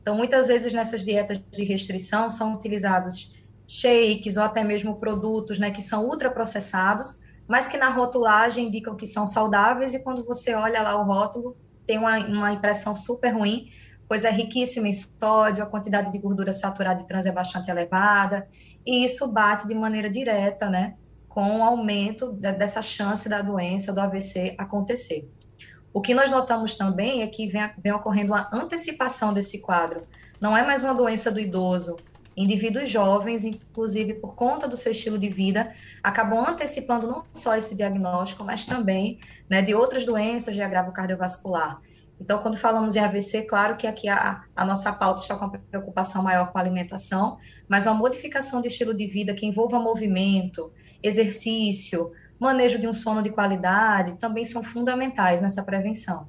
Então, 0.00 0.16
muitas 0.16 0.46
vezes 0.48 0.72
nessas 0.72 1.04
dietas 1.04 1.42
de 1.50 1.64
restrição 1.64 2.30
são 2.30 2.54
utilizados 2.54 3.34
shakes 3.66 4.36
ou 4.36 4.44
até 4.44 4.62
mesmo 4.62 4.96
produtos 4.96 5.58
né, 5.58 5.70
que 5.70 5.82
são 5.82 6.06
ultraprocessados, 6.06 7.20
mas 7.46 7.68
que 7.68 7.76
na 7.76 7.90
rotulagem 7.90 8.68
indicam 8.68 8.96
que 8.96 9.06
são 9.06 9.26
saudáveis 9.26 9.94
e 9.94 10.02
quando 10.02 10.24
você 10.24 10.54
olha 10.54 10.80
lá 10.80 10.98
o 10.98 11.04
rótulo, 11.04 11.56
tem 11.86 11.98
uma, 11.98 12.16
uma 12.18 12.52
impressão 12.52 12.94
super 12.94 13.30
ruim, 13.30 13.68
pois 14.08 14.24
é 14.24 14.30
riquíssima 14.30 14.88
em 14.88 14.92
sódio, 14.92 15.62
a 15.62 15.66
quantidade 15.66 16.12
de 16.12 16.18
gordura 16.18 16.52
saturada 16.52 17.02
e 17.02 17.06
trans 17.06 17.26
é 17.26 17.32
bastante 17.32 17.70
elevada, 17.70 18.48
e 18.84 19.04
isso 19.04 19.26
bate 19.32 19.66
de 19.66 19.74
maneira 19.74 20.08
direta, 20.08 20.70
né, 20.70 20.94
com 21.28 21.58
o 21.58 21.62
aumento 21.62 22.32
dessa 22.32 22.80
chance 22.80 23.28
da 23.28 23.42
doença, 23.42 23.92
do 23.92 24.00
AVC 24.00 24.54
acontecer. 24.56 25.28
O 25.92 26.00
que 26.00 26.14
nós 26.14 26.30
notamos 26.30 26.76
também 26.76 27.22
é 27.22 27.26
que 27.26 27.46
vem, 27.46 27.70
vem 27.78 27.92
ocorrendo 27.92 28.32
uma 28.32 28.48
antecipação 28.52 29.32
desse 29.32 29.60
quadro. 29.60 30.06
Não 30.40 30.56
é 30.56 30.64
mais 30.64 30.84
uma 30.84 30.94
doença 30.94 31.30
do 31.30 31.40
idoso, 31.40 31.96
indivíduos 32.36 32.90
jovens, 32.90 33.44
inclusive 33.44 34.14
por 34.14 34.34
conta 34.34 34.68
do 34.68 34.76
seu 34.76 34.92
estilo 34.92 35.18
de 35.18 35.30
vida, 35.30 35.72
acabam 36.02 36.46
antecipando 36.46 37.06
não 37.06 37.24
só 37.32 37.56
esse 37.56 37.74
diagnóstico, 37.74 38.44
mas 38.44 38.66
também 38.66 39.18
né, 39.48 39.62
de 39.62 39.74
outras 39.74 40.04
doenças 40.04 40.54
de 40.54 40.60
agravo 40.60 40.92
cardiovascular. 40.92 41.80
Então, 42.20 42.38
quando 42.38 42.56
falamos 42.56 42.96
em 42.96 43.00
AVC, 43.00 43.42
claro 43.42 43.76
que 43.76 43.86
aqui 43.86 44.08
a, 44.08 44.42
a 44.54 44.64
nossa 44.64 44.92
pauta 44.92 45.20
está 45.20 45.36
com 45.36 45.44
uma 45.44 45.58
preocupação 45.58 46.22
maior 46.22 46.50
com 46.50 46.58
a 46.58 46.60
alimentação, 46.60 47.38
mas 47.68 47.86
uma 47.86 47.94
modificação 47.94 48.60
de 48.60 48.68
estilo 48.68 48.94
de 48.94 49.06
vida 49.06 49.34
que 49.34 49.46
envolva 49.46 49.78
movimento, 49.78 50.72
exercício, 51.02 52.10
manejo 52.38 52.78
de 52.78 52.88
um 52.88 52.92
sono 52.92 53.22
de 53.22 53.30
qualidade, 53.30 54.16
também 54.18 54.44
são 54.44 54.62
fundamentais 54.62 55.42
nessa 55.42 55.62
prevenção. 55.62 56.26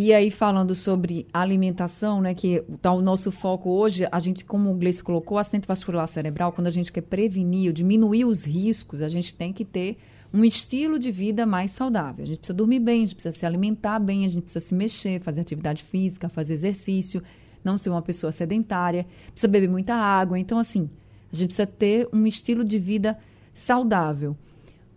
E 0.00 0.12
aí, 0.14 0.30
falando 0.30 0.76
sobre 0.76 1.26
alimentação, 1.32 2.20
né, 2.20 2.32
que 2.32 2.62
tá 2.80 2.92
o 2.92 3.02
nosso 3.02 3.32
foco 3.32 3.68
hoje, 3.70 4.06
a 4.12 4.18
gente, 4.20 4.44
como 4.44 4.70
o 4.70 4.74
Gleice 4.76 5.02
colocou, 5.02 5.38
acidente 5.38 5.66
vascular 5.66 6.06
cerebral, 6.06 6.52
quando 6.52 6.68
a 6.68 6.70
gente 6.70 6.92
quer 6.92 7.00
prevenir 7.00 7.66
ou 7.66 7.72
diminuir 7.72 8.24
os 8.24 8.44
riscos, 8.44 9.02
a 9.02 9.08
gente 9.08 9.34
tem 9.34 9.52
que 9.52 9.64
ter 9.64 9.98
um 10.32 10.44
estilo 10.44 10.98
de 10.98 11.10
vida 11.10 11.46
mais 11.46 11.70
saudável. 11.70 12.24
A 12.24 12.26
gente 12.26 12.38
precisa 12.38 12.56
dormir 12.56 12.80
bem, 12.80 13.02
a 13.02 13.04
gente 13.04 13.14
precisa 13.14 13.36
se 13.36 13.46
alimentar 13.46 13.98
bem, 13.98 14.24
a 14.24 14.28
gente 14.28 14.42
precisa 14.44 14.64
se 14.64 14.74
mexer, 14.74 15.20
fazer 15.20 15.40
atividade 15.40 15.82
física, 15.82 16.28
fazer 16.28 16.54
exercício, 16.54 17.22
não 17.64 17.78
ser 17.78 17.90
uma 17.90 18.02
pessoa 18.02 18.30
sedentária, 18.30 19.06
precisa 19.30 19.48
beber 19.48 19.68
muita 19.68 19.94
água. 19.94 20.38
Então, 20.38 20.58
assim, 20.58 20.90
a 21.32 21.36
gente 21.36 21.48
precisa 21.48 21.66
ter 21.66 22.08
um 22.12 22.26
estilo 22.26 22.64
de 22.64 22.78
vida 22.78 23.18
saudável. 23.54 24.36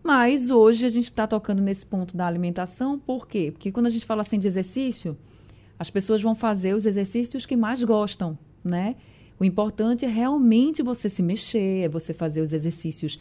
Mas 0.04 0.50
hoje 0.50 0.86
a 0.86 0.90
gente 0.90 1.06
está 1.06 1.28
tocando 1.28 1.62
nesse 1.62 1.86
ponto 1.86 2.18
da 2.18 2.26
alimentação, 2.26 2.98
por 2.98 3.28
quê? 3.28 3.52
Porque 3.52 3.72
quando 3.72 3.86
a 3.86 3.90
gente 3.90 4.06
fala 4.06 4.22
assim 4.22 4.40
de 4.40 4.48
exercício, 4.48 5.16
as 5.78 5.90
pessoas 5.90 6.22
vão 6.22 6.34
fazer 6.36 6.74
os 6.74 6.86
exercícios 6.86 7.46
que 7.46 7.56
mais 7.56 7.84
gostam, 7.84 8.38
né? 8.64 8.96
O 9.40 9.46
importante 9.46 10.06
é 10.06 10.08
realmente 10.08 10.84
você 10.84 11.10
se 11.10 11.24
mexer, 11.24 11.86
é 11.86 11.90
você 11.90 12.14
fazer 12.14 12.42
os 12.42 12.54
exercícios 12.54 13.20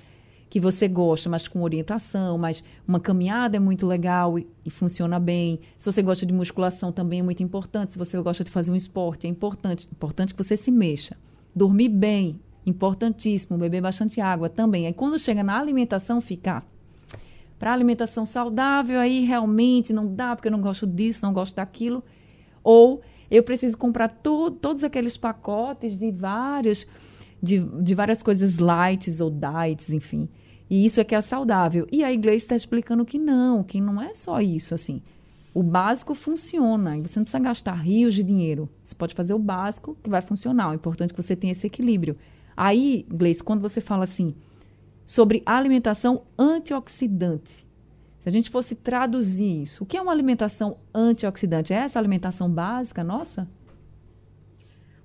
que 0.51 0.59
você 0.59 0.89
gosta, 0.89 1.31
mas 1.31 1.47
com 1.47 1.63
orientação, 1.63 2.37
mas 2.37 2.65
uma 2.87 2.99
caminhada 2.99 3.57
é 3.57 3.61
muito 3.61 3.87
legal 3.87 4.37
e, 4.37 4.49
e, 4.65 4.69
funciona 4.69 5.21
bem. 5.21 5.61
Se 5.79 5.91
você 5.91 6.03
gosta 6.03 6.27
de 6.27 6.35
musculação 6.35 6.91
também 6.91 7.21
é 7.21 7.23
muito 7.23 7.41
importante. 7.41 7.93
Se 7.93 7.99
você 7.99 8.21
gosta 8.21 8.43
de 8.43 8.51
fazer 8.51 8.73
um 8.73 8.77
esporte, 8.77 9.29
é 9.29 9.31
importante, 9.31 9.89
importante 9.93 10.35
que 10.35 10.43
você 10.43 10.57
se 10.57 10.73
mexa. 10.73 11.17
Dormir 11.55 11.89
bem, 11.89 12.41
importantíssimo. 12.67 13.57
Beber 13.57 13.81
bastante 13.81 14.21
água 14.21 14.49
também. 14.49 14.89
Aí 14.89 14.93
quando 14.93 15.21
chega 15.21 15.45
na 15.45 15.57
alimentação, 15.57 16.21
ficar 16.21 16.67
para 17.57 17.73
alimentação 17.73 18.27
saudável, 18.27 18.99
aí 18.99 19.21
realmente 19.25 19.93
não 19.93 20.13
dá, 20.13 20.35
porque 20.35 20.49
eu 20.49 20.53
não 20.53 20.61
gosto 20.61 20.85
disso, 20.85 21.25
não 21.25 21.33
gosto 21.33 21.55
daquilo. 21.55 22.03
Ou 22.65 23.03
eu 23.31 23.45
preciso 23.45 23.79
comprar 23.79 24.09
to 24.09 24.51
todos 24.51 24.83
aqueles 24.83 25.17
pacotes 25.17 25.97
de 25.97 26.11
vários 26.11 26.89
de, 27.43 27.59
de 27.59 27.95
várias 27.95 28.23
coisas 28.23 28.59
lights 28.59 29.21
ou 29.21 29.31
diets, 29.31 29.91
enfim. 29.91 30.29
E 30.71 30.87
isso 30.87 31.01
é 31.01 31.05
que 31.05 31.17
é 31.17 31.21
saudável. 31.21 31.87
E 31.91 32.05
a 32.05 32.13
igreja 32.13 32.37
está 32.37 32.55
explicando 32.57 33.05
que 33.05 33.19
não, 33.19 33.65
que 33.65 33.81
não 33.81 34.01
é 34.01 34.15
só 34.15 34.41
isso, 34.41 34.73
assim. 34.73 35.03
O 35.53 35.65
básico 35.65 36.15
funciona 36.15 36.97
e 36.97 37.03
você 37.03 37.19
não 37.19 37.25
precisa 37.25 37.43
gastar 37.43 37.75
rios 37.75 38.15
de 38.15 38.23
dinheiro. 38.23 38.69
Você 38.85 38.95
pode 38.95 39.15
fazer 39.15 39.35
o 39.35 39.39
básico 39.39 39.97
que 40.01 40.09
vai 40.09 40.21
funcionar. 40.21 40.71
O 40.71 40.75
importante 40.75 41.11
é 41.11 41.15
que 41.15 41.21
você 41.21 41.35
tenha 41.35 41.51
esse 41.51 41.67
equilíbrio. 41.67 42.15
Aí, 42.57 43.05
Gleice, 43.09 43.43
quando 43.43 43.61
você 43.61 43.81
fala 43.81 44.05
assim 44.05 44.35
sobre 45.05 45.43
alimentação 45.45 46.23
antioxidante, 46.39 47.67
se 48.21 48.29
a 48.29 48.31
gente 48.31 48.49
fosse 48.49 48.77
traduzir 48.77 49.63
isso, 49.63 49.83
o 49.83 49.87
que 49.87 49.97
é 49.97 50.01
uma 50.01 50.13
alimentação 50.13 50.77
antioxidante? 50.95 51.73
É 51.73 51.79
essa 51.79 51.99
alimentação 51.99 52.49
básica 52.49 53.03
nossa? 53.03 53.49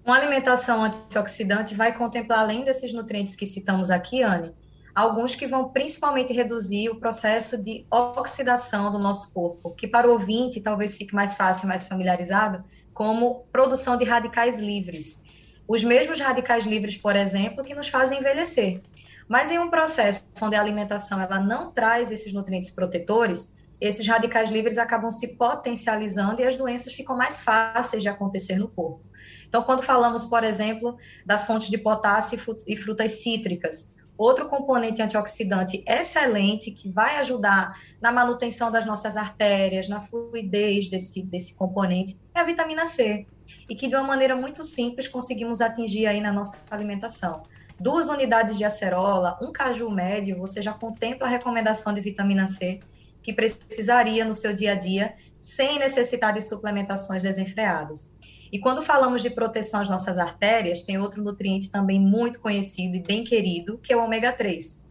Uma 0.05 0.17
alimentação 0.17 0.83
antioxidante 0.83 1.73
vai 1.73 1.97
contemplar, 1.97 2.39
além 2.39 2.63
desses 2.63 2.93
nutrientes 2.93 3.35
que 3.35 3.47
citamos 3.47 3.89
aqui, 3.89 4.21
Anne, 4.21 4.53
alguns 4.95 5.35
que 5.35 5.45
vão 5.45 5.69
principalmente 5.69 6.31
reduzir 6.31 6.89
o 6.89 6.95
processo 6.95 7.61
de 7.61 7.85
oxidação 7.91 8.89
do 8.89 8.97
nosso 8.97 9.31
corpo, 9.33 9.71
que 9.71 9.87
para 9.87 10.07
o 10.07 10.11
ouvinte 10.11 10.61
talvez 10.61 10.95
fique 10.95 11.13
mais 11.13 11.35
fácil, 11.35 11.67
mais 11.67 11.85
familiarizado, 11.85 12.63
como 12.93 13.43
produção 13.51 13.97
de 13.97 14.05
radicais 14.05 14.57
livres. 14.57 15.19
Os 15.67 15.83
mesmos 15.83 16.21
radicais 16.21 16.65
livres, 16.65 16.95
por 16.95 17.15
exemplo, 17.15 17.63
que 17.63 17.75
nos 17.75 17.89
fazem 17.89 18.19
envelhecer. 18.19 18.81
Mas 19.27 19.51
em 19.51 19.59
um 19.59 19.69
processo 19.69 20.27
onde 20.41 20.55
a 20.55 20.61
alimentação 20.61 21.19
ela 21.19 21.39
não 21.39 21.71
traz 21.71 22.09
esses 22.09 22.31
nutrientes 22.31 22.69
protetores, 22.69 23.53
esses 23.81 24.07
radicais 24.07 24.49
livres 24.49 24.77
acabam 24.77 25.11
se 25.11 25.35
potencializando 25.35 26.39
e 26.39 26.47
as 26.47 26.55
doenças 26.55 26.93
ficam 26.93 27.17
mais 27.17 27.41
fáceis 27.41 28.01
de 28.01 28.07
acontecer 28.07 28.57
no 28.57 28.69
corpo. 28.69 29.03
Então, 29.47 29.63
quando 29.63 29.81
falamos, 29.81 30.25
por 30.25 30.43
exemplo, 30.43 30.95
das 31.25 31.45
fontes 31.45 31.69
de 31.69 31.77
potássio 31.77 32.39
e 32.65 32.77
frutas 32.77 33.23
cítricas, 33.23 33.93
Outro 34.17 34.47
componente 34.47 35.01
antioxidante 35.01 35.83
excelente 35.85 36.71
que 36.71 36.89
vai 36.89 37.17
ajudar 37.17 37.77
na 38.01 38.11
manutenção 38.11 38.71
das 38.71 38.85
nossas 38.85 39.17
artérias, 39.17 39.89
na 39.89 40.01
fluidez 40.01 40.89
desse, 40.89 41.21
desse 41.23 41.53
componente, 41.55 42.17
é 42.33 42.39
a 42.39 42.43
vitamina 42.43 42.85
C. 42.85 43.25
E 43.69 43.75
que 43.75 43.87
de 43.87 43.95
uma 43.95 44.05
maneira 44.05 44.35
muito 44.35 44.63
simples 44.63 45.07
conseguimos 45.07 45.61
atingir 45.61 46.07
aí 46.07 46.21
na 46.21 46.31
nossa 46.31 46.63
alimentação. 46.71 47.43
Duas 47.79 48.07
unidades 48.07 48.57
de 48.57 48.63
acerola, 48.63 49.37
um 49.41 49.51
caju 49.51 49.89
médio, 49.89 50.37
você 50.37 50.61
já 50.61 50.71
contempla 50.71 51.27
a 51.27 51.29
recomendação 51.29 51.93
de 51.93 51.99
vitamina 51.99 52.47
C 52.47 52.79
que 53.21 53.33
precisaria 53.33 54.23
no 54.23 54.35
seu 54.35 54.53
dia 54.53 54.73
a 54.73 54.75
dia, 54.75 55.15
sem 55.39 55.79
necessitar 55.79 56.31
de 56.31 56.43
suplementações 56.43 57.23
desenfreadas. 57.23 58.07
E 58.51 58.59
quando 58.59 58.83
falamos 58.83 59.21
de 59.21 59.29
proteção 59.29 59.81
às 59.81 59.89
nossas 59.89 60.17
artérias, 60.17 60.83
tem 60.83 60.97
outro 60.97 61.23
nutriente 61.23 61.69
também 61.69 61.99
muito 61.99 62.39
conhecido 62.39 62.95
e 62.95 63.01
bem 63.01 63.23
querido, 63.23 63.77
que 63.79 63.91
é 63.91 63.97
o 63.97 64.03
ômega 64.03 64.31
3. 64.31 64.85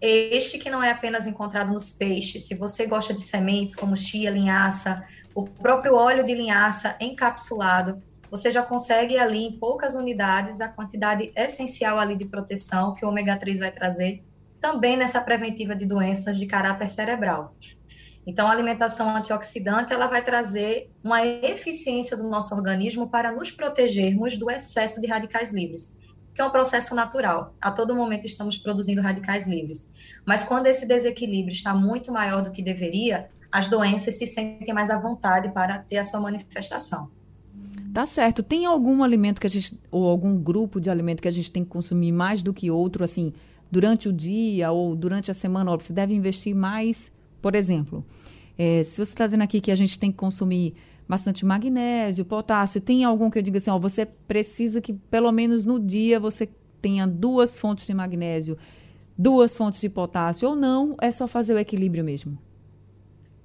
Este 0.00 0.58
que 0.58 0.70
não 0.70 0.82
é 0.82 0.90
apenas 0.90 1.26
encontrado 1.26 1.72
nos 1.72 1.92
peixes, 1.92 2.46
se 2.46 2.54
você 2.54 2.86
gosta 2.86 3.12
de 3.12 3.20
sementes 3.20 3.76
como 3.76 3.96
chia, 3.96 4.30
linhaça, 4.30 5.04
o 5.34 5.44
próprio 5.44 5.94
óleo 5.94 6.24
de 6.24 6.34
linhaça 6.34 6.96
encapsulado, 7.00 8.02
você 8.30 8.50
já 8.50 8.62
consegue 8.62 9.18
ali 9.18 9.44
em 9.44 9.58
poucas 9.58 9.94
unidades 9.94 10.60
a 10.60 10.68
quantidade 10.68 11.32
essencial 11.36 11.98
ali 11.98 12.16
de 12.16 12.24
proteção 12.24 12.94
que 12.94 13.04
o 13.04 13.08
ômega 13.08 13.36
3 13.36 13.58
vai 13.58 13.72
trazer, 13.72 14.22
também 14.60 14.96
nessa 14.96 15.20
preventiva 15.20 15.74
de 15.74 15.84
doenças 15.84 16.38
de 16.38 16.46
caráter 16.46 16.88
cerebral. 16.88 17.54
Então, 18.26 18.46
a 18.46 18.50
alimentação 18.50 19.16
antioxidante 19.16 19.92
ela 19.92 20.06
vai 20.06 20.22
trazer 20.22 20.90
uma 21.02 21.24
eficiência 21.24 22.16
do 22.16 22.28
nosso 22.28 22.54
organismo 22.54 23.08
para 23.08 23.32
nos 23.32 23.50
protegermos 23.50 24.36
do 24.36 24.50
excesso 24.50 25.00
de 25.00 25.06
radicais 25.06 25.52
livres, 25.52 25.96
que 26.34 26.40
é 26.40 26.44
um 26.44 26.50
processo 26.50 26.94
natural. 26.94 27.54
A 27.60 27.70
todo 27.70 27.94
momento 27.94 28.26
estamos 28.26 28.56
produzindo 28.56 29.00
radicais 29.00 29.48
livres. 29.48 29.90
Mas 30.24 30.44
quando 30.44 30.66
esse 30.66 30.86
desequilíbrio 30.86 31.52
está 31.52 31.74
muito 31.74 32.12
maior 32.12 32.42
do 32.42 32.50
que 32.50 32.62
deveria, 32.62 33.28
as 33.50 33.68
doenças 33.68 34.16
se 34.16 34.26
sentem 34.26 34.72
mais 34.72 34.90
à 34.90 34.98
vontade 34.98 35.48
para 35.50 35.78
ter 35.78 35.96
a 35.96 36.04
sua 36.04 36.20
manifestação. 36.20 37.10
Tá 37.92 38.06
certo. 38.06 38.42
Tem 38.42 38.66
algum 38.66 39.02
alimento 39.02 39.40
que 39.40 39.46
a 39.46 39.50
gente, 39.50 39.80
ou 39.90 40.08
algum 40.08 40.36
grupo 40.36 40.80
de 40.80 40.88
alimento 40.88 41.20
que 41.20 41.26
a 41.26 41.32
gente 41.32 41.50
tem 41.50 41.64
que 41.64 41.70
consumir 41.70 42.12
mais 42.12 42.42
do 42.42 42.54
que 42.54 42.70
outro, 42.70 43.02
assim, 43.02 43.32
durante 43.70 44.08
o 44.08 44.12
dia 44.12 44.70
ou 44.70 44.94
durante 44.94 45.30
a 45.30 45.34
semana? 45.34 45.72
Você 45.72 45.92
deve 45.92 46.14
investir 46.14 46.54
mais 46.54 47.10
por 47.40 47.54
exemplo, 47.54 48.04
é, 48.58 48.82
se 48.82 48.96
você 48.96 49.12
está 49.12 49.26
dizendo 49.26 49.42
aqui 49.42 49.60
que 49.60 49.70
a 49.70 49.74
gente 49.74 49.98
tem 49.98 50.10
que 50.10 50.18
consumir 50.18 50.74
bastante 51.08 51.44
magnésio, 51.44 52.24
potássio, 52.24 52.80
tem 52.80 53.04
algum 53.04 53.30
que 53.30 53.38
eu 53.38 53.42
diga 53.42 53.58
assim, 53.58 53.70
ó, 53.70 53.78
você 53.78 54.06
precisa 54.06 54.80
que 54.80 54.92
pelo 54.92 55.32
menos 55.32 55.64
no 55.64 55.80
dia 55.80 56.20
você 56.20 56.48
tenha 56.80 57.06
duas 57.06 57.60
fontes 57.60 57.86
de 57.86 57.92
magnésio, 57.92 58.56
duas 59.18 59.56
fontes 59.56 59.80
de 59.80 59.88
potássio, 59.88 60.50
ou 60.50 60.56
não, 60.56 60.96
é 61.00 61.10
só 61.10 61.26
fazer 61.26 61.54
o 61.54 61.58
equilíbrio 61.58 62.04
mesmo? 62.04 62.38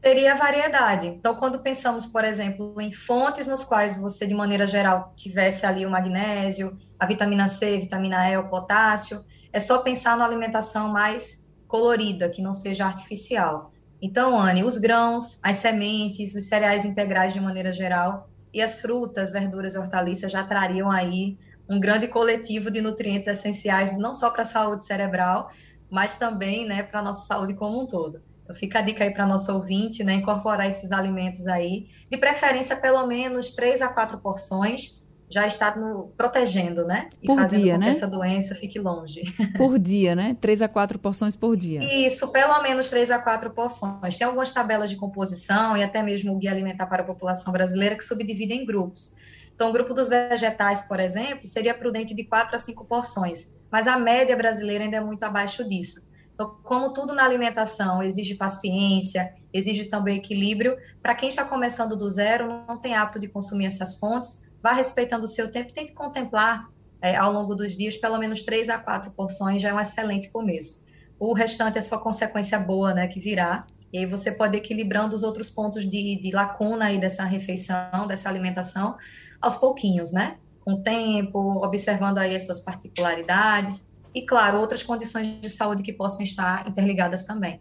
Seria 0.05 0.33
a 0.33 0.37
variedade. 0.37 1.07
Então, 1.07 1.33
quando 1.33 1.59
pensamos, 1.59 2.05
por 2.05 2.23
exemplo, 2.23 2.79
em 2.79 2.91
fontes 2.91 3.47
nos 3.47 3.63
quais 3.63 3.97
você, 3.97 4.27
de 4.27 4.35
maneira 4.35 4.67
geral, 4.67 5.11
tivesse 5.15 5.65
ali 5.65 5.83
o 5.83 5.89
magnésio, 5.89 6.77
a 6.99 7.07
vitamina 7.07 7.47
C, 7.47 7.79
vitamina 7.79 8.29
E, 8.29 8.37
o 8.37 8.47
potássio, 8.47 9.25
é 9.51 9.59
só 9.59 9.79
pensar 9.79 10.15
na 10.15 10.23
alimentação 10.23 10.89
mais 10.89 11.49
colorida, 11.67 12.29
que 12.29 12.41
não 12.41 12.53
seja 12.53 12.85
artificial. 12.85 13.71
Então, 14.05 14.37
Anne, 14.37 14.63
os 14.63 14.77
grãos, 14.77 15.39
as 15.41 15.57
sementes, 15.57 16.35
os 16.35 16.47
cereais 16.47 16.85
integrais 16.85 17.33
de 17.33 17.39
maneira 17.39 17.73
geral 17.73 18.29
e 18.53 18.61
as 18.61 18.79
frutas, 18.79 19.31
verduras 19.31 19.73
e 19.73 19.79
hortaliças 19.79 20.31
já 20.31 20.43
trariam 20.43 20.91
aí 20.91 21.39
um 21.67 21.79
grande 21.79 22.07
coletivo 22.07 22.69
de 22.69 22.81
nutrientes 22.81 23.27
essenciais, 23.27 23.97
não 23.97 24.13
só 24.13 24.29
para 24.29 24.43
a 24.43 24.45
saúde 24.45 24.85
cerebral, 24.85 25.49
mas 25.89 26.17
também 26.17 26.67
né, 26.67 26.83
para 26.83 26.99
a 26.99 27.03
nossa 27.03 27.25
saúde 27.25 27.55
como 27.55 27.81
um 27.81 27.87
todo. 27.87 28.21
Então 28.43 28.55
fica 28.55 28.77
a 28.77 28.81
dica 28.83 29.03
aí 29.03 29.11
para 29.11 29.25
nosso 29.25 29.51
ouvinte, 29.51 30.03
né? 30.03 30.13
Incorporar 30.13 30.69
esses 30.69 30.91
alimentos 30.91 31.47
aí, 31.47 31.87
de 32.07 32.15
preferência 32.15 32.75
pelo 32.75 33.07
menos 33.07 33.55
três 33.55 33.81
a 33.81 33.87
quatro 33.87 34.19
porções, 34.19 35.01
já 35.29 35.47
está 35.47 35.75
no, 35.75 36.07
protegendo, 36.15 36.85
né? 36.85 37.09
E 37.21 37.27
por 37.27 37.35
fazendo 37.35 37.63
dia, 37.63 37.73
com 37.73 37.79
né? 37.79 37.85
que 37.85 37.91
essa 37.91 38.07
doença 38.07 38.55
fique 38.55 38.79
longe. 38.79 39.23
Por 39.57 39.79
dia, 39.79 40.15
né? 40.15 40.37
Três 40.39 40.61
a 40.61 40.67
quatro 40.67 40.99
porções 40.99 41.35
por 41.35 41.55
dia. 41.57 41.79
Isso, 41.83 42.27
pelo 42.27 42.61
menos 42.61 42.89
três 42.89 43.09
a 43.09 43.17
quatro 43.17 43.49
porções. 43.49 44.17
Tem 44.17 44.25
algumas 44.25 44.51
tabelas 44.51 44.89
de 44.89 44.95
composição 44.95 45.75
e 45.75 45.83
até 45.83 46.03
mesmo 46.03 46.33
o 46.33 46.37
Guia 46.37 46.51
Alimentar 46.51 46.85
para 46.85 47.01
a 47.01 47.05
População 47.05 47.51
Brasileira 47.51 47.95
que 47.95 48.03
subdividem 48.03 48.61
em 48.61 48.65
grupos. 48.65 49.13
Então, 49.55 49.69
o 49.69 49.73
grupo 49.73 49.93
dos 49.93 50.09
vegetais, 50.09 50.81
por 50.83 50.99
exemplo, 50.99 51.47
seria 51.47 51.73
prudente 51.73 52.13
de 52.13 52.25
quatro 52.25 52.55
a 52.55 52.59
cinco 52.59 52.85
porções, 52.85 53.53
mas 53.71 53.87
a 53.87 53.97
média 53.97 54.35
brasileira 54.35 54.83
ainda 54.83 54.97
é 54.97 55.01
muito 55.01 55.23
abaixo 55.23 55.67
disso. 55.67 56.05
Então, 56.33 56.57
como 56.63 56.91
tudo 56.91 57.13
na 57.15 57.23
alimentação 57.23 58.03
exige 58.03 58.35
paciência, 58.35 59.33
exige 59.53 59.85
também 59.85 60.17
equilíbrio, 60.17 60.77
para 61.01 61.15
quem 61.15 61.29
está 61.29 61.45
começando 61.45 61.95
do 61.95 62.09
zero, 62.09 62.65
não 62.67 62.77
tem 62.77 62.93
hábito 62.93 63.17
de 63.21 63.29
consumir 63.29 63.67
essas 63.67 63.95
fontes, 63.95 64.43
vá 64.65 64.73
respeitando 64.73 65.25
o 65.25 65.27
seu 65.27 65.51
tempo 65.51 65.71
tente 65.71 65.91
contemplar 65.91 66.67
é, 66.99 67.15
ao 67.15 67.31
longo 67.31 67.53
dos 67.53 67.77
dias 67.77 67.95
pelo 67.95 68.17
menos 68.17 68.41
três 68.41 68.67
a 68.67 68.79
quatro 68.79 69.11
porções, 69.11 69.61
já 69.61 69.69
é 69.69 69.73
um 69.75 69.79
excelente 69.79 70.27
começo. 70.31 70.83
O 71.19 71.33
restante 71.33 71.77
é 71.77 71.81
só 71.81 71.99
consequência 71.99 72.57
boa, 72.57 72.91
né, 72.91 73.07
que 73.07 73.19
virá, 73.19 73.67
e 73.93 73.99
aí 73.99 74.07
você 74.07 74.31
pode 74.31 74.57
ir 74.57 74.61
equilibrando 74.61 75.13
os 75.13 75.21
outros 75.21 75.51
pontos 75.51 75.87
de, 75.87 76.19
de 76.19 76.31
lacuna 76.31 76.85
aí 76.85 76.99
dessa 76.99 77.23
refeição, 77.25 78.07
dessa 78.07 78.27
alimentação, 78.27 78.95
aos 79.39 79.55
pouquinhos, 79.55 80.11
né? 80.11 80.37
Com 80.65 80.81
tempo, 80.81 81.39
observando 81.63 82.17
aí 82.17 82.35
as 82.35 82.43
suas 82.47 82.59
particularidades, 82.59 83.87
e, 84.15 84.23
claro, 84.23 84.57
outras 84.59 84.81
condições 84.81 85.39
de 85.39 85.49
saúde 85.49 85.83
que 85.83 85.93
possam 85.93 86.25
estar 86.25 86.67
interligadas 86.67 87.23
também. 87.23 87.59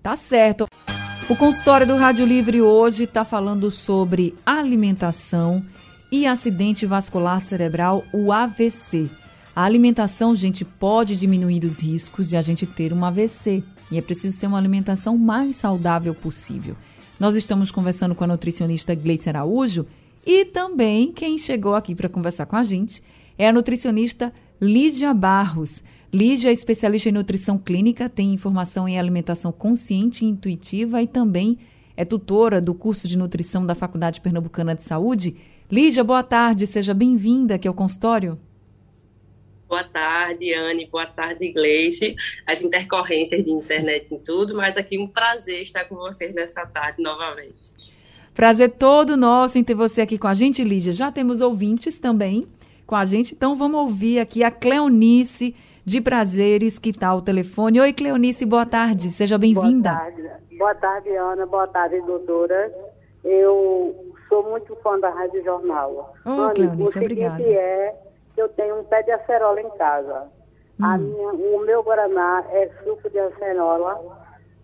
Tá 0.00 0.14
certo. 0.14 0.66
O 1.28 1.36
consultório 1.36 1.86
do 1.86 1.96
Rádio 1.96 2.24
Livre 2.24 2.62
hoje 2.62 3.04
está 3.04 3.24
falando 3.24 3.70
sobre 3.70 4.34
alimentação 4.46 5.62
e 6.10 6.26
acidente 6.26 6.86
vascular 6.86 7.40
cerebral, 7.40 8.04
o 8.12 8.32
AVC. 8.32 9.08
A 9.54 9.64
alimentação, 9.64 10.34
gente, 10.34 10.64
pode 10.64 11.16
diminuir 11.16 11.64
os 11.64 11.80
riscos 11.80 12.28
de 12.28 12.36
a 12.36 12.42
gente 12.42 12.64
ter 12.66 12.92
um 12.92 13.04
AVC 13.04 13.62
e 13.90 13.98
é 13.98 14.02
preciso 14.02 14.38
ter 14.40 14.46
uma 14.46 14.58
alimentação 14.58 15.18
mais 15.18 15.56
saudável 15.56 16.14
possível. 16.14 16.76
Nós 17.18 17.34
estamos 17.34 17.70
conversando 17.70 18.14
com 18.14 18.24
a 18.24 18.28
nutricionista 18.28 18.94
Gleice 18.94 19.28
Araújo 19.28 19.86
e 20.24 20.44
também 20.44 21.12
quem 21.12 21.36
chegou 21.36 21.74
aqui 21.74 21.94
para 21.94 22.08
conversar 22.08 22.46
com 22.46 22.56
a 22.56 22.62
gente 22.62 23.02
é 23.36 23.48
a 23.48 23.52
nutricionista 23.52 24.32
Lígia 24.60 25.12
Barros. 25.14 25.82
Lígia 26.12 26.50
é 26.50 26.52
especialista 26.52 27.08
em 27.08 27.12
nutrição 27.12 27.58
clínica, 27.58 28.08
tem 28.08 28.32
informação 28.32 28.88
em 28.88 28.98
alimentação 28.98 29.52
consciente 29.52 30.24
e 30.24 30.28
intuitiva 30.28 31.02
e 31.02 31.06
também 31.06 31.58
é 31.96 32.04
tutora 32.04 32.60
do 32.60 32.72
curso 32.74 33.08
de 33.08 33.18
nutrição 33.18 33.66
da 33.66 33.74
Faculdade 33.74 34.20
Pernambucana 34.20 34.74
de 34.74 34.84
Saúde. 34.84 35.36
Lígia, 35.70 36.02
boa 36.02 36.22
tarde, 36.22 36.66
seja 36.66 36.94
bem-vinda 36.94 37.56
aqui 37.56 37.68
ao 37.68 37.74
consultório. 37.74 38.38
Boa 39.68 39.84
tarde, 39.84 40.54
Anne. 40.54 40.86
Boa 40.86 41.04
tarde, 41.04 41.52
Gleice. 41.52 42.16
As 42.46 42.62
intercorrências 42.62 43.44
de 43.44 43.50
internet 43.50 44.14
em 44.14 44.18
tudo, 44.18 44.56
mas 44.56 44.78
aqui 44.78 44.98
um 44.98 45.06
prazer 45.06 45.60
estar 45.60 45.84
com 45.84 45.94
vocês 45.96 46.34
nessa 46.34 46.64
tarde 46.64 47.02
novamente. 47.02 47.70
Prazer 48.34 48.70
todo 48.72 49.14
nosso 49.14 49.58
em 49.58 49.64
ter 49.64 49.74
você 49.74 50.00
aqui 50.00 50.16
com 50.16 50.26
a 50.26 50.32
gente, 50.32 50.64
Lígia. 50.64 50.90
Já 50.90 51.12
temos 51.12 51.42
ouvintes 51.42 51.98
também 51.98 52.48
com 52.86 52.96
a 52.96 53.04
gente. 53.04 53.34
Então 53.34 53.54
vamos 53.54 53.78
ouvir 53.78 54.20
aqui 54.20 54.42
a 54.42 54.50
Cleonice 54.50 55.54
de 55.84 56.00
Prazeres, 56.00 56.78
que 56.78 56.88
está 56.88 57.08
ao 57.08 57.20
telefone. 57.20 57.78
Oi, 57.78 57.92
Cleonice, 57.92 58.46
boa 58.46 58.64
tarde, 58.64 59.10
seja 59.10 59.36
bem-vinda. 59.36 59.90
Boa 59.90 60.00
tarde. 60.00 60.22
Boa 60.58 60.74
tarde, 60.74 61.10
Ana. 61.10 61.44
Boa 61.44 61.66
tarde, 61.66 62.00
doutora. 62.00 62.72
Eu 63.22 64.07
sou 64.28 64.42
muito 64.48 64.74
fã 64.76 64.98
da 64.98 65.10
Rádio 65.10 65.42
Jornal. 65.44 66.14
Oh, 66.24 66.28
Ana, 66.28 66.54
Cleonice, 66.54 66.98
o 66.98 67.02
obrigada. 67.02 67.42
é 67.42 67.94
que 68.34 68.42
eu 68.42 68.48
tenho 68.50 68.80
um 68.80 68.84
pé 68.84 69.02
de 69.02 69.10
acerola 69.10 69.60
em 69.60 69.70
casa. 69.70 70.28
Hum. 70.80 70.98
Minha, 70.98 71.28
o 71.32 71.64
meu 71.64 71.82
Guaraná 71.82 72.44
é 72.50 72.70
suco 72.84 73.10
de 73.10 73.18
acerola 73.18 74.00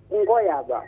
com 0.08 0.24
goiaba. 0.24 0.82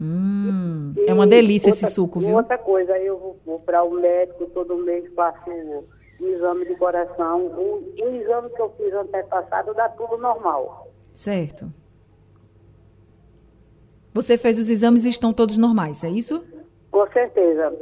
Hum, 0.00 0.94
é 1.06 1.14
uma 1.14 1.26
delícia 1.26 1.70
outra, 1.70 1.86
esse 1.86 1.94
suco, 1.94 2.18
viu? 2.18 2.34
Outra 2.34 2.58
coisa, 2.58 2.98
eu 2.98 3.16
vou, 3.18 3.36
vou 3.46 3.60
para 3.60 3.84
o 3.84 3.90
médico 3.92 4.46
todo 4.46 4.76
mês, 4.76 5.08
passo 5.14 5.48
o 5.48 6.26
exame 6.26 6.66
de 6.66 6.74
coração. 6.76 7.46
O, 7.46 7.94
o 8.00 8.16
exame 8.16 8.50
que 8.50 8.60
eu 8.60 8.70
fiz 8.76 8.92
antepassado 8.92 9.74
dá 9.74 9.88
tudo 9.90 10.16
normal. 10.16 10.88
Certo. 11.12 11.72
Você 14.14 14.36
fez 14.36 14.58
os 14.58 14.68
exames 14.68 15.04
e 15.04 15.08
estão 15.08 15.32
todos 15.32 15.56
normais, 15.56 16.04
é 16.04 16.10
isso? 16.10 16.44
Com 16.90 17.06
certeza. 17.12 17.72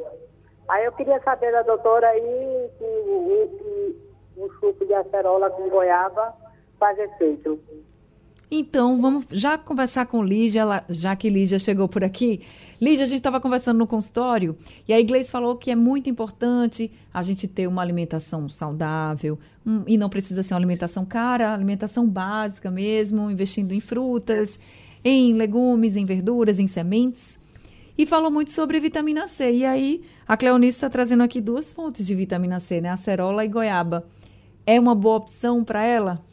Aí 0.70 0.85
eu 0.85 0.92
queria 0.92 1.20
saber 1.22 1.50
da 1.50 1.62
doutora 1.62 2.06
aí 2.06 2.70
o, 2.80 3.96
o 4.37 4.48
suco 4.61 4.87
de 4.87 4.94
acerola 4.94 5.50
com 5.50 5.68
goiaba 5.68 6.33
faz 6.78 6.96
efeito. 6.96 7.59
Então, 8.48 9.00
vamos 9.00 9.26
já 9.30 9.59
conversar 9.59 10.06
com 10.06 10.22
Lígia, 10.22 10.85
já 10.88 11.16
que 11.16 11.28
Lígia 11.28 11.59
chegou 11.59 11.88
por 11.88 12.04
aqui. 12.04 12.42
Lígia, 12.80 13.02
a 13.02 13.06
gente 13.06 13.18
estava 13.18 13.40
conversando 13.40 13.78
no 13.78 13.87
consultório 13.87 14.56
e 14.87 14.92
a 14.92 15.00
Iglesia 15.00 15.30
falou 15.30 15.56
que 15.56 15.72
é 15.72 15.76
muito 15.76 16.09
importante 16.09 16.92
a 17.12 17.22
gente 17.22 17.48
ter 17.48 17.66
uma 17.66 17.83
alimentação 17.83 18.48
saudável 18.48 19.38
um, 19.66 19.83
e 19.88 19.98
não 19.98 20.09
precisa 20.09 20.42
ser 20.42 20.54
uma 20.54 20.61
alimentação 20.61 21.04
cara, 21.04 21.52
alimentação 21.52 22.09
básica 22.09 22.70
mesmo, 22.70 23.28
investindo 23.28 23.72
em 23.72 23.80
frutas, 23.80 24.59
em 25.04 25.33
legumes, 25.33 25.96
em 25.96 26.04
verduras, 26.04 26.61
em 26.61 26.68
sementes. 26.68 27.39
E 28.00 28.06
falou 28.06 28.30
muito 28.30 28.50
sobre 28.50 28.80
vitamina 28.80 29.28
C. 29.28 29.52
E 29.52 29.62
aí, 29.62 30.02
a 30.26 30.34
Cleonice 30.34 30.78
está 30.78 30.88
trazendo 30.88 31.22
aqui 31.22 31.38
duas 31.38 31.70
fontes 31.70 32.06
de 32.06 32.14
vitamina 32.14 32.58
C, 32.58 32.80
né? 32.80 32.88
Acerola 32.88 33.44
e 33.44 33.48
goiaba. 33.48 34.06
É 34.66 34.80
uma 34.80 34.94
boa 34.94 35.18
opção 35.18 35.62
para 35.62 35.84
ela? 35.84 36.24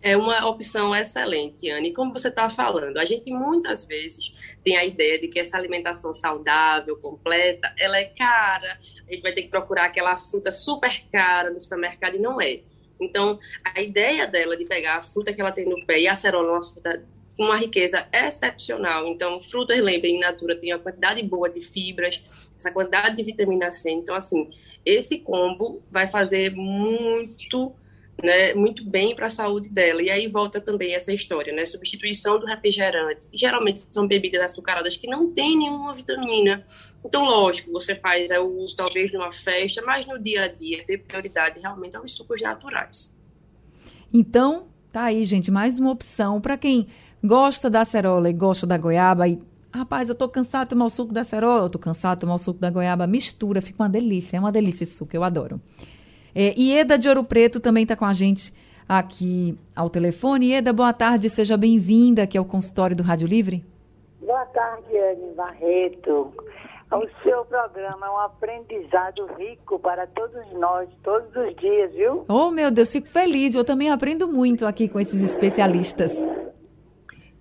é 0.00 0.16
uma 0.16 0.46
opção 0.46 0.94
excelente, 0.94 1.68
Anne. 1.68 1.92
Como 1.92 2.12
você 2.12 2.28
está 2.28 2.48
falando, 2.48 2.98
a 2.98 3.04
gente 3.04 3.32
muitas 3.32 3.84
vezes 3.84 4.32
tem 4.62 4.76
a 4.76 4.84
ideia 4.84 5.18
de 5.18 5.26
que 5.26 5.40
essa 5.40 5.56
alimentação 5.56 6.14
saudável, 6.14 6.96
completa, 6.96 7.74
ela 7.76 7.98
é 7.98 8.04
cara, 8.04 8.78
a 9.08 9.12
gente 9.12 9.22
vai 9.22 9.32
ter 9.32 9.42
que 9.42 9.48
procurar 9.48 9.86
aquela 9.86 10.16
fruta 10.16 10.52
super 10.52 11.02
cara 11.10 11.50
no 11.50 11.60
supermercado 11.60 12.14
e 12.14 12.20
não 12.20 12.40
é. 12.40 12.60
Então, 13.00 13.40
a 13.64 13.82
ideia 13.82 14.24
dela 14.24 14.56
de 14.56 14.64
pegar 14.66 14.98
a 14.98 15.02
fruta 15.02 15.32
que 15.32 15.40
ela 15.40 15.50
tem 15.50 15.68
no 15.68 15.84
pé 15.84 15.98
e 15.98 16.06
a 16.06 16.12
acerola, 16.12 16.52
uma 16.52 16.62
fruta 16.62 17.04
uma 17.38 17.56
riqueza 17.56 18.06
excepcional. 18.12 19.06
Então, 19.06 19.40
frutas, 19.40 19.78
lembrem, 19.78 20.16
em 20.16 20.20
natura 20.20 20.56
tem 20.56 20.74
uma 20.74 20.80
quantidade 20.80 21.22
boa 21.22 21.48
de 21.48 21.62
fibras, 21.62 22.50
essa 22.58 22.72
quantidade 22.72 23.16
de 23.16 23.22
vitamina 23.22 23.70
C. 23.70 23.90
Então, 23.90 24.14
assim, 24.14 24.50
esse 24.84 25.18
combo 25.18 25.82
vai 25.90 26.08
fazer 26.08 26.52
muito 26.54 27.72
né, 28.22 28.52
muito 28.52 28.84
bem 28.84 29.14
para 29.14 29.26
a 29.26 29.30
saúde 29.30 29.68
dela. 29.68 30.02
E 30.02 30.10
aí 30.10 30.26
volta 30.26 30.60
também 30.60 30.94
essa 30.94 31.12
história, 31.12 31.52
né? 31.52 31.64
Substituição 31.64 32.38
do 32.38 32.46
refrigerante. 32.46 33.28
Geralmente 33.32 33.86
são 33.90 34.06
bebidas 34.06 34.42
açucaradas 34.42 34.96
que 34.96 35.06
não 35.06 35.32
têm 35.32 35.56
nenhuma 35.56 35.94
vitamina. 35.94 36.66
Então, 37.04 37.24
lógico, 37.24 37.70
você 37.70 37.94
faz 37.94 38.30
é, 38.30 38.40
o 38.40 38.58
uso 38.58 38.74
talvez 38.74 39.12
numa 39.12 39.30
festa, 39.32 39.82
mas 39.82 40.06
no 40.06 40.18
dia 40.18 40.42
a 40.42 40.48
dia 40.48 40.84
ter 40.84 40.98
prioridade 40.98 41.60
realmente 41.60 41.96
aos 41.96 42.12
sucos 42.12 42.40
naturais. 42.40 43.14
Então, 44.12 44.66
tá 44.90 45.04
aí, 45.04 45.22
gente, 45.22 45.50
mais 45.50 45.78
uma 45.78 45.92
opção 45.92 46.40
para 46.40 46.58
quem 46.58 46.88
gosta 47.28 47.68
da 47.68 47.82
acerola 47.82 48.30
e 48.30 48.32
gosta 48.32 48.66
da 48.66 48.78
goiaba 48.78 49.28
e 49.28 49.38
Rapaz, 49.70 50.08
eu 50.08 50.14
tô 50.14 50.26
cansado 50.30 50.64
de 50.64 50.70
tomar 50.70 50.86
o 50.86 50.90
suco 50.90 51.12
da 51.12 51.20
acerola, 51.20 51.64
eu 51.64 51.68
tô 51.68 51.78
cansado 51.78 52.16
de 52.16 52.20
tomar 52.22 52.36
o 52.36 52.38
suco 52.38 52.58
da 52.58 52.70
goiaba, 52.70 53.06
mistura, 53.06 53.60
fica 53.60 53.82
uma 53.82 53.88
delícia, 53.88 54.38
é 54.38 54.40
uma 54.40 54.50
delícia 54.50 54.82
esse 54.82 54.96
suco, 54.96 55.14
eu 55.14 55.22
adoro. 55.22 55.60
É, 56.34 56.58
Ieda 56.58 56.96
de 56.96 57.06
Ouro 57.06 57.22
Preto 57.22 57.60
também 57.60 57.82
está 57.82 57.94
com 57.94 58.06
a 58.06 58.14
gente 58.14 58.50
aqui 58.88 59.58
ao 59.76 59.90
telefone. 59.90 60.52
Ieda, 60.52 60.72
boa 60.72 60.94
tarde, 60.94 61.28
seja 61.28 61.54
bem-vinda 61.58 62.22
aqui 62.22 62.38
ao 62.38 62.46
consultório 62.46 62.96
do 62.96 63.02
Rádio 63.02 63.28
Livre. 63.28 63.62
Boa 64.22 64.46
tarde, 64.46 64.96
Anne 64.96 65.34
Barreto. 65.36 66.32
O 66.90 67.06
seu 67.22 67.44
programa 67.44 68.06
é 68.06 68.10
um 68.10 68.18
aprendizado 68.20 69.26
rico 69.36 69.78
para 69.78 70.06
todos 70.06 70.50
nós, 70.54 70.88
todos 71.04 71.28
os 71.36 71.54
dias, 71.56 71.92
viu? 71.92 72.24
Oh, 72.26 72.50
meu 72.50 72.70
Deus, 72.70 72.90
fico 72.90 73.06
feliz. 73.06 73.54
Eu 73.54 73.64
também 73.64 73.90
aprendo 73.90 74.26
muito 74.26 74.66
aqui 74.66 74.88
com 74.88 74.98
esses 74.98 75.22
especialistas. 75.22 76.18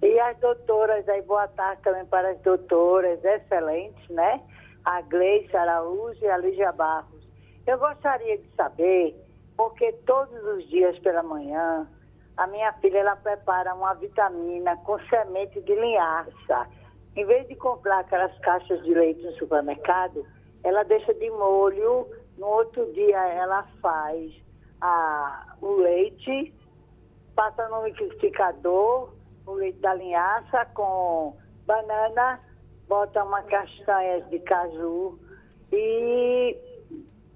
E 0.08 0.18
as 0.22 0.38
doutoras 0.38 1.06
aí, 1.10 1.22
boa 1.24 1.50
tarde 1.50 1.82
também 1.82 2.06
para 2.06 2.30
as 2.30 2.40
doutoras 2.40 3.22
excelentes, 3.26 4.08
né? 4.10 4.42
A 4.86 5.02
Gleice 5.02 5.54
Araújo 5.54 6.24
e 6.24 6.28
a 6.28 6.38
Lígia 6.38 6.72
Barros. 6.72 7.28
Eu 7.68 7.78
gostaria 7.78 8.38
de 8.38 8.48
saber, 8.56 9.22
porque 9.58 9.92
todos 10.06 10.42
os 10.46 10.66
dias 10.70 10.98
pela 11.00 11.22
manhã, 11.22 11.86
a 12.38 12.48
minha 12.48 12.72
filha 12.76 13.00
ela 13.00 13.18
prepara 13.18 13.76
uma 13.76 13.96
vitamina 13.96 14.78
com 14.78 14.98
semente 15.10 15.60
de 15.60 15.76
linhaça. 15.76 16.70
Em 17.14 17.26
vez 17.26 17.46
de 17.50 17.56
comprar 17.56 18.00
aquelas 18.00 18.36
caixas 18.40 18.82
de 18.84 18.94
leite 18.94 19.22
no 19.26 19.34
supermercado, 19.34 20.26
ela 20.64 20.84
deixa 20.84 21.14
de 21.16 21.30
molho, 21.32 22.08
no 22.38 22.48
outro 22.48 22.90
dia 22.94 23.28
ela 23.34 23.64
faz 23.82 24.32
a, 24.80 25.54
o 25.62 25.72
leite, 25.82 26.54
passa 27.36 27.68
no 27.68 27.86
liquidificador 27.86 29.17
o 29.48 29.54
leite 29.54 29.80
da 29.80 29.94
linhaça 29.94 30.66
com 30.74 31.36
banana, 31.66 32.40
bota 32.88 33.24
uma 33.24 33.42
castanhas 33.44 34.28
de 34.30 34.40
caju 34.40 35.18
e 35.72 36.58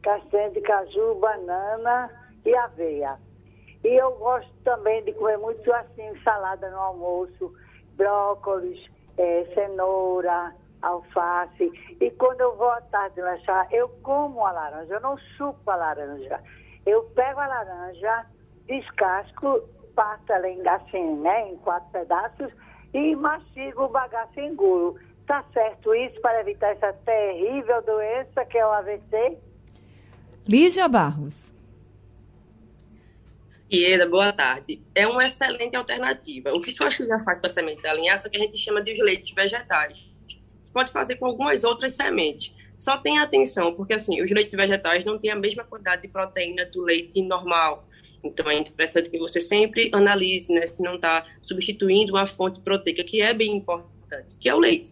castanhas 0.04 0.54
de 0.54 0.62
caju, 0.62 1.16
banana 1.16 2.10
e 2.46 2.56
aveia. 2.56 3.18
E 3.84 3.88
eu 3.88 4.12
gosto 4.18 4.52
também 4.64 5.04
de 5.04 5.14
comer 5.14 5.38
muito 5.38 5.72
assim, 5.74 6.16
salada 6.24 6.70
no 6.70 6.78
almoço, 6.78 7.54
brócolis, 7.96 8.80
é, 9.18 9.46
cenoura, 9.56 10.54
alface. 10.82 11.72
E 12.00 12.12
quando 12.12 12.42
eu 12.42 12.56
vou 12.56 12.70
à 12.70 12.82
tarde 12.82 13.22
lanchar, 13.22 13.68
eu 13.72 13.90
como 14.04 14.46
a 14.46 14.52
laranja, 14.52 14.94
eu 14.94 15.02
não 15.02 15.18
chupo 15.18 15.72
a 15.72 15.76
laranja. 15.76 16.40
Eu 16.86 17.04
pego 17.16 17.40
a 17.40 17.48
laranja, 17.48 18.26
descasco, 18.66 19.62
parto 19.96 20.32
ela 20.32 20.48
em, 20.48 20.68
assim, 20.68 21.16
né, 21.18 21.50
em 21.50 21.58
quatro 21.58 21.90
pedaços 21.92 22.52
e 22.94 23.16
mastigo 23.16 23.84
o 23.84 23.90
bagaço 23.90 24.40
e 24.40 24.46
engulo. 24.46 24.98
Tá 25.28 25.44
certo 25.54 25.94
isso 25.96 26.20
para 26.22 26.42
evitar 26.42 26.72
essa 26.72 26.94
terrível 27.06 27.82
doença 27.84 28.44
que 28.46 28.58
é 28.58 28.66
o 28.66 28.72
AVC? 28.72 29.38
Lígia 30.48 30.88
Barros. 30.88 31.52
Ieda, 33.72 34.06
boa 34.06 34.34
tarde. 34.34 34.82
É 34.94 35.08
uma 35.08 35.26
excelente 35.26 35.78
alternativa. 35.78 36.52
O 36.52 36.60
que 36.60 36.72
sua 36.72 36.92
filha 36.92 37.18
faz 37.20 37.40
com 37.40 37.46
a 37.46 37.50
semente 37.50 37.82
da 37.82 37.94
linhaça 37.94 38.30
que 38.30 38.36
a 38.36 38.40
gente 38.42 38.58
chama 38.58 38.82
de 38.82 38.92
os 38.92 39.00
leites 39.00 39.34
vegetais. 39.34 39.98
Você 40.62 40.74
pode 40.74 40.92
fazer 40.92 41.16
com 41.16 41.26
algumas 41.26 41.64
outras 41.64 41.94
sementes. 41.94 42.54
Só 42.78 42.98
tenha 42.98 43.22
atenção, 43.22 43.74
porque 43.74 43.94
assim, 43.94 44.22
os 44.22 44.30
leites 44.30 44.54
vegetais 44.54 45.06
não 45.06 45.18
têm 45.18 45.32
a 45.32 45.36
mesma 45.36 45.64
quantidade 45.64 46.02
de 46.02 46.10
proteína 46.10 46.66
do 46.66 46.82
leite 46.82 47.22
normal. 47.22 47.88
Então 48.24 48.50
é 48.50 48.56
interessante 48.56 49.10
que 49.10 49.18
você 49.18 49.40
sempre 49.40 49.90
analise 49.94 50.52
né, 50.52 50.68
se 50.68 50.82
não 50.82 50.96
está 50.96 51.26
substituindo 51.42 52.14
uma 52.14 52.28
fonte 52.28 52.60
proteica, 52.60 53.04
que 53.04 53.22
é 53.22 53.34
bem 53.34 53.56
importante, 53.56 54.36
que 54.40 54.48
é 54.48 54.56
o 54.56 54.60
leite. 54.60 54.92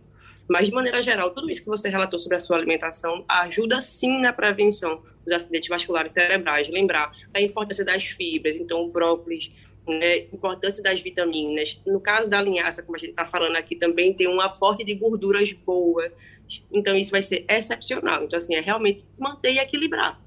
Mas, 0.49 0.67
de 0.67 0.73
maneira 0.73 0.99
geral, 1.03 1.29
tudo 1.29 1.51
isso 1.51 1.61
que 1.61 1.69
você 1.69 1.89
relatou 1.89 2.17
sobre 2.17 2.37
a 2.37 2.41
sua 2.41 2.57
alimentação 2.57 3.23
ajuda 3.27 3.83
sim 3.83 4.19
na 4.19 4.33
prevenção 4.33 5.03
dos 5.23 5.35
acidentes 5.35 5.69
vasculares 5.69 6.11
cerebrais. 6.11 6.67
Lembrar 6.67 7.11
da 7.31 7.39
importância 7.39 7.85
das 7.85 8.05
fibras, 8.05 8.55
então 8.55 8.83
o 8.83 8.89
brócolis, 8.89 9.51
né, 9.87 10.21
importância 10.33 10.81
das 10.81 11.01
vitaminas. 11.01 11.79
No 11.85 11.99
caso 12.01 12.27
da 12.27 12.41
linhaça, 12.41 12.81
como 12.81 12.95
a 12.95 12.99
gente 12.99 13.11
está 13.11 13.27
falando 13.27 13.57
aqui, 13.57 13.75
também 13.75 14.11
tem 14.11 14.27
um 14.27 14.41
aporte 14.41 14.83
de 14.83 14.95
gorduras 14.95 15.53
boa. 15.53 16.11
Então, 16.73 16.95
isso 16.95 17.11
vai 17.11 17.21
ser 17.21 17.45
excepcional. 17.47 18.23
Então, 18.23 18.39
assim, 18.39 18.55
é 18.55 18.59
realmente 18.59 19.05
manter 19.19 19.51
e 19.51 19.59
equilibrar. 19.59 20.19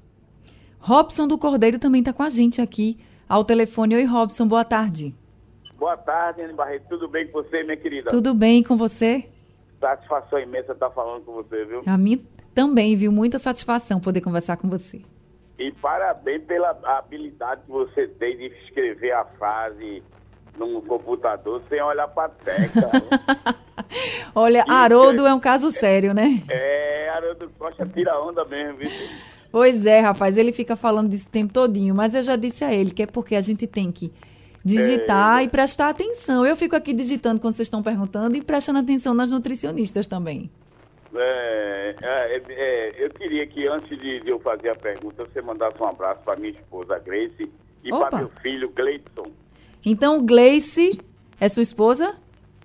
Robson 0.85 1.29
do 1.29 1.37
Cordeiro 1.37 1.79
também 1.79 2.01
está 2.01 2.11
com 2.11 2.23
a 2.23 2.27
gente 2.27 2.61
aqui 2.61 2.99
ao 3.27 3.45
telefone. 3.45 3.95
Oi, 3.95 4.03
Robson, 4.03 4.45
boa 4.45 4.65
tarde. 4.65 5.15
Boa 5.77 5.95
tarde, 5.95 6.41
Anne 6.41 6.51
Barreto. 6.51 6.83
Tudo 6.89 7.07
bem 7.07 7.25
com 7.25 7.41
você, 7.41 7.63
minha 7.63 7.77
querida? 7.77 8.09
Tudo 8.09 8.33
bem 8.33 8.61
com 8.61 8.75
você? 8.75 9.29
Satisfação 9.79 10.39
imensa 10.39 10.73
estar 10.73 10.89
falando 10.89 11.23
com 11.23 11.35
você, 11.35 11.63
viu? 11.63 11.83
A 11.87 11.97
mim 11.97 12.27
também, 12.53 12.97
viu? 12.97 13.13
Muita 13.13 13.39
satisfação 13.39 14.01
poder 14.01 14.19
conversar 14.19 14.57
com 14.57 14.67
você. 14.67 15.01
E 15.57 15.71
parabéns 15.71 16.43
pela 16.43 16.77
habilidade 16.83 17.61
que 17.61 17.71
você 17.71 18.05
tem 18.05 18.35
de 18.35 18.47
escrever 18.65 19.13
a 19.13 19.23
frase 19.23 20.03
num 20.57 20.81
computador 20.81 21.61
sem 21.69 21.81
olhar 21.81 22.09
para 22.09 22.25
a 22.25 22.29
tecla. 22.29 22.91
Olha, 24.35 24.65
Haroldo 24.67 25.25
é 25.25 25.33
um 25.33 25.39
caso 25.39 25.71
sério, 25.71 26.13
né? 26.13 26.43
É, 26.49 27.09
Haroldo 27.09 27.49
Costa 27.57 27.85
tira 27.85 28.21
onda 28.21 28.43
mesmo, 28.43 28.79
viu? 28.79 28.89
Pois 29.53 29.85
é, 29.85 29.99
rapaz, 29.99 30.35
ele 30.35 30.51
fica 30.51 30.75
falando 30.75 31.09
disso 31.09 31.29
o 31.29 31.31
tempo 31.31 31.53
todinho, 31.53 31.93
mas 31.93 32.15
eu 32.15 32.23
já 32.23 32.35
disse 32.35 32.65
a 32.65 32.73
ele 32.73 32.89
que 32.89 33.03
é 33.03 33.05
porque 33.05 33.35
a 33.35 33.39
gente 33.39 33.67
tem 33.67 33.91
que 33.91 34.11
digitar 34.65 35.41
é, 35.41 35.43
e 35.43 35.47
prestar 35.47 35.89
atenção. 35.89 36.43
Eu 36.43 36.55
fico 36.55 36.75
aqui 36.75 36.91
digitando 36.91 37.39
quando 37.39 37.53
vocês 37.53 37.67
estão 37.67 37.83
perguntando 37.83 38.35
e 38.35 38.41
prestando 38.41 38.79
atenção 38.79 39.13
nas 39.13 39.29
nutricionistas 39.29 40.07
também. 40.07 40.49
É, 41.15 41.95
é, 42.01 42.41
é, 42.49 43.05
eu 43.05 43.11
queria 43.11 43.45
que 43.45 43.67
antes 43.67 43.95
de, 43.95 44.21
de, 44.21 44.29
eu 44.31 44.39
fazer 44.39 44.69
a 44.69 44.75
pergunta, 44.75 45.23
você 45.23 45.39
mandasse 45.39 45.79
um 45.79 45.85
abraço 45.85 46.21
para 46.23 46.35
minha 46.35 46.53
esposa 46.53 46.97
Grace 46.97 47.47
e 47.83 47.89
para 47.91 48.17
meu 48.17 48.31
filho 48.41 48.71
Gleidson. 48.71 49.27
Então, 49.85 50.25
Gleice 50.25 50.99
é 51.39 51.47
sua 51.47 51.61
esposa? 51.61 52.15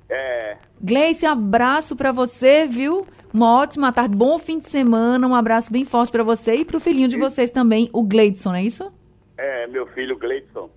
É. 0.08 0.56
Gleice, 0.80 1.26
abraço 1.26 1.94
para 1.94 2.12
você, 2.12 2.66
viu? 2.66 3.06
Uma 3.32 3.60
ótima 3.60 3.92
tarde, 3.92 4.16
bom 4.16 4.38
fim 4.38 4.58
de 4.58 4.70
semana, 4.70 5.26
um 5.26 5.34
abraço 5.34 5.70
bem 5.70 5.84
forte 5.84 6.10
para 6.10 6.22
você 6.22 6.56
e 6.56 6.64
para 6.64 6.78
o 6.78 6.80
filhinho 6.80 7.08
de 7.08 7.18
vocês 7.18 7.50
também, 7.50 7.90
o 7.92 8.02
Gleidson, 8.02 8.54
é 8.54 8.62
isso? 8.62 8.90
É, 9.36 9.66
meu 9.66 9.86
filho 9.88 10.18
Gleidson. 10.18 10.70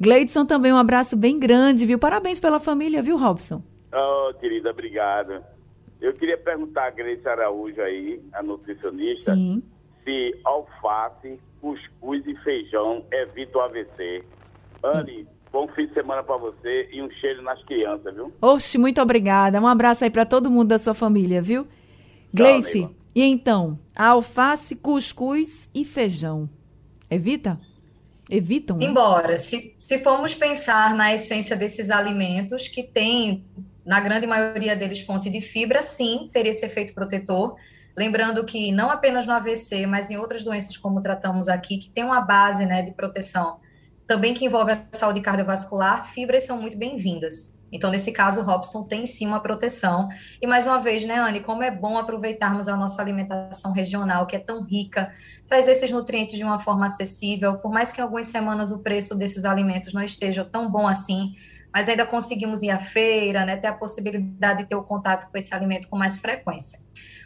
Gleidson 0.00 0.44
também 0.44 0.72
um 0.72 0.76
abraço 0.76 1.16
bem 1.16 1.38
grande, 1.38 1.86
viu? 1.86 1.98
Parabéns 1.98 2.40
pela 2.40 2.58
família, 2.58 3.00
viu, 3.00 3.16
Robson? 3.16 3.62
Oh, 3.94 4.34
querida, 4.34 4.70
obrigada. 4.70 5.46
Eu 6.00 6.12
queria 6.14 6.36
perguntar 6.36 6.86
a 6.86 6.90
Grace 6.90 7.26
Araújo 7.28 7.80
aí, 7.80 8.20
a 8.32 8.42
nutricionista, 8.42 9.34
Sim. 9.34 9.62
se 10.02 10.34
alface, 10.44 11.38
cuscuz 11.60 12.26
e 12.26 12.34
feijão 12.38 13.04
evitam 13.12 13.60
o 13.60 13.64
AVC. 13.64 14.24
Anne, 14.82 15.28
bom 15.52 15.68
fim 15.68 15.86
de 15.86 15.94
semana 15.94 16.24
para 16.24 16.36
você 16.36 16.88
e 16.92 17.00
um 17.00 17.08
cheiro 17.12 17.40
nas 17.42 17.62
crianças, 17.64 18.12
viu? 18.12 18.32
Oxe, 18.42 18.76
muito 18.78 19.00
obrigada. 19.00 19.60
Um 19.60 19.68
abraço 19.68 20.02
aí 20.02 20.10
para 20.10 20.26
todo 20.26 20.50
mundo 20.50 20.68
da 20.68 20.78
sua 20.78 20.94
família, 20.94 21.40
viu? 21.40 21.64
Gleice, 22.32 22.88
e 23.14 23.22
então, 23.22 23.78
alface, 23.94 24.74
cuscuz 24.74 25.68
e 25.74 25.84
feijão. 25.84 26.48
Evita? 27.10 27.58
evitam? 28.32 28.78
Né? 28.78 28.86
Embora, 28.86 29.38
se, 29.38 29.74
se 29.78 29.98
formos 29.98 30.34
pensar 30.34 30.94
na 30.94 31.12
essência 31.12 31.54
desses 31.54 31.90
alimentos, 31.90 32.66
que 32.66 32.82
tem, 32.82 33.44
na 33.84 34.00
grande 34.00 34.26
maioria 34.26 34.74
deles, 34.74 35.00
fonte 35.00 35.28
de 35.28 35.40
fibra, 35.40 35.82
sim, 35.82 36.30
teria 36.32 36.50
esse 36.50 36.64
efeito 36.64 36.94
protetor. 36.94 37.56
Lembrando 37.94 38.42
que 38.44 38.72
não 38.72 38.90
apenas 38.90 39.26
no 39.26 39.32
AVC, 39.34 39.86
mas 39.86 40.10
em 40.10 40.16
outras 40.16 40.42
doenças, 40.42 40.78
como 40.78 41.02
tratamos 41.02 41.46
aqui, 41.46 41.76
que 41.76 41.90
tem 41.90 42.04
uma 42.04 42.22
base 42.22 42.64
né, 42.64 42.80
de 42.80 42.92
proteção, 42.92 43.60
também 44.06 44.32
que 44.32 44.46
envolve 44.46 44.72
a 44.72 44.82
saúde 44.92 45.20
cardiovascular, 45.20 46.10
fibras 46.10 46.44
são 46.44 46.60
muito 46.60 46.76
bem-vindas. 46.76 47.54
Então, 47.72 47.90
nesse 47.90 48.12
caso, 48.12 48.40
o 48.40 48.44
Robson 48.44 48.84
tem 48.84 49.06
sim 49.06 49.26
uma 49.26 49.40
proteção. 49.40 50.08
E 50.40 50.46
mais 50.46 50.66
uma 50.66 50.78
vez, 50.78 51.04
né, 51.04 51.16
Anne, 51.18 51.40
como 51.40 51.62
é 51.62 51.70
bom 51.70 51.96
aproveitarmos 51.96 52.68
a 52.68 52.76
nossa 52.76 53.00
alimentação 53.00 53.72
regional, 53.72 54.26
que 54.26 54.36
é 54.36 54.38
tão 54.38 54.62
rica, 54.62 55.10
traz 55.48 55.66
esses 55.66 55.90
nutrientes 55.90 56.36
de 56.36 56.44
uma 56.44 56.60
forma 56.60 56.86
acessível. 56.86 57.58
Por 57.58 57.72
mais 57.72 57.90
que 57.90 58.00
em 58.00 58.04
algumas 58.04 58.28
semanas 58.28 58.70
o 58.70 58.82
preço 58.82 59.16
desses 59.16 59.46
alimentos 59.46 59.94
não 59.94 60.02
esteja 60.02 60.44
tão 60.44 60.70
bom 60.70 60.86
assim, 60.86 61.32
mas 61.74 61.88
ainda 61.88 62.06
conseguimos 62.06 62.62
ir 62.62 62.70
à 62.70 62.78
feira, 62.78 63.46
né, 63.46 63.56
ter 63.56 63.68
a 63.68 63.72
possibilidade 63.72 64.62
de 64.62 64.68
ter 64.68 64.74
o 64.74 64.84
contato 64.84 65.30
com 65.30 65.38
esse 65.38 65.54
alimento 65.54 65.88
com 65.88 65.96
mais 65.96 66.18
frequência. 66.18 66.78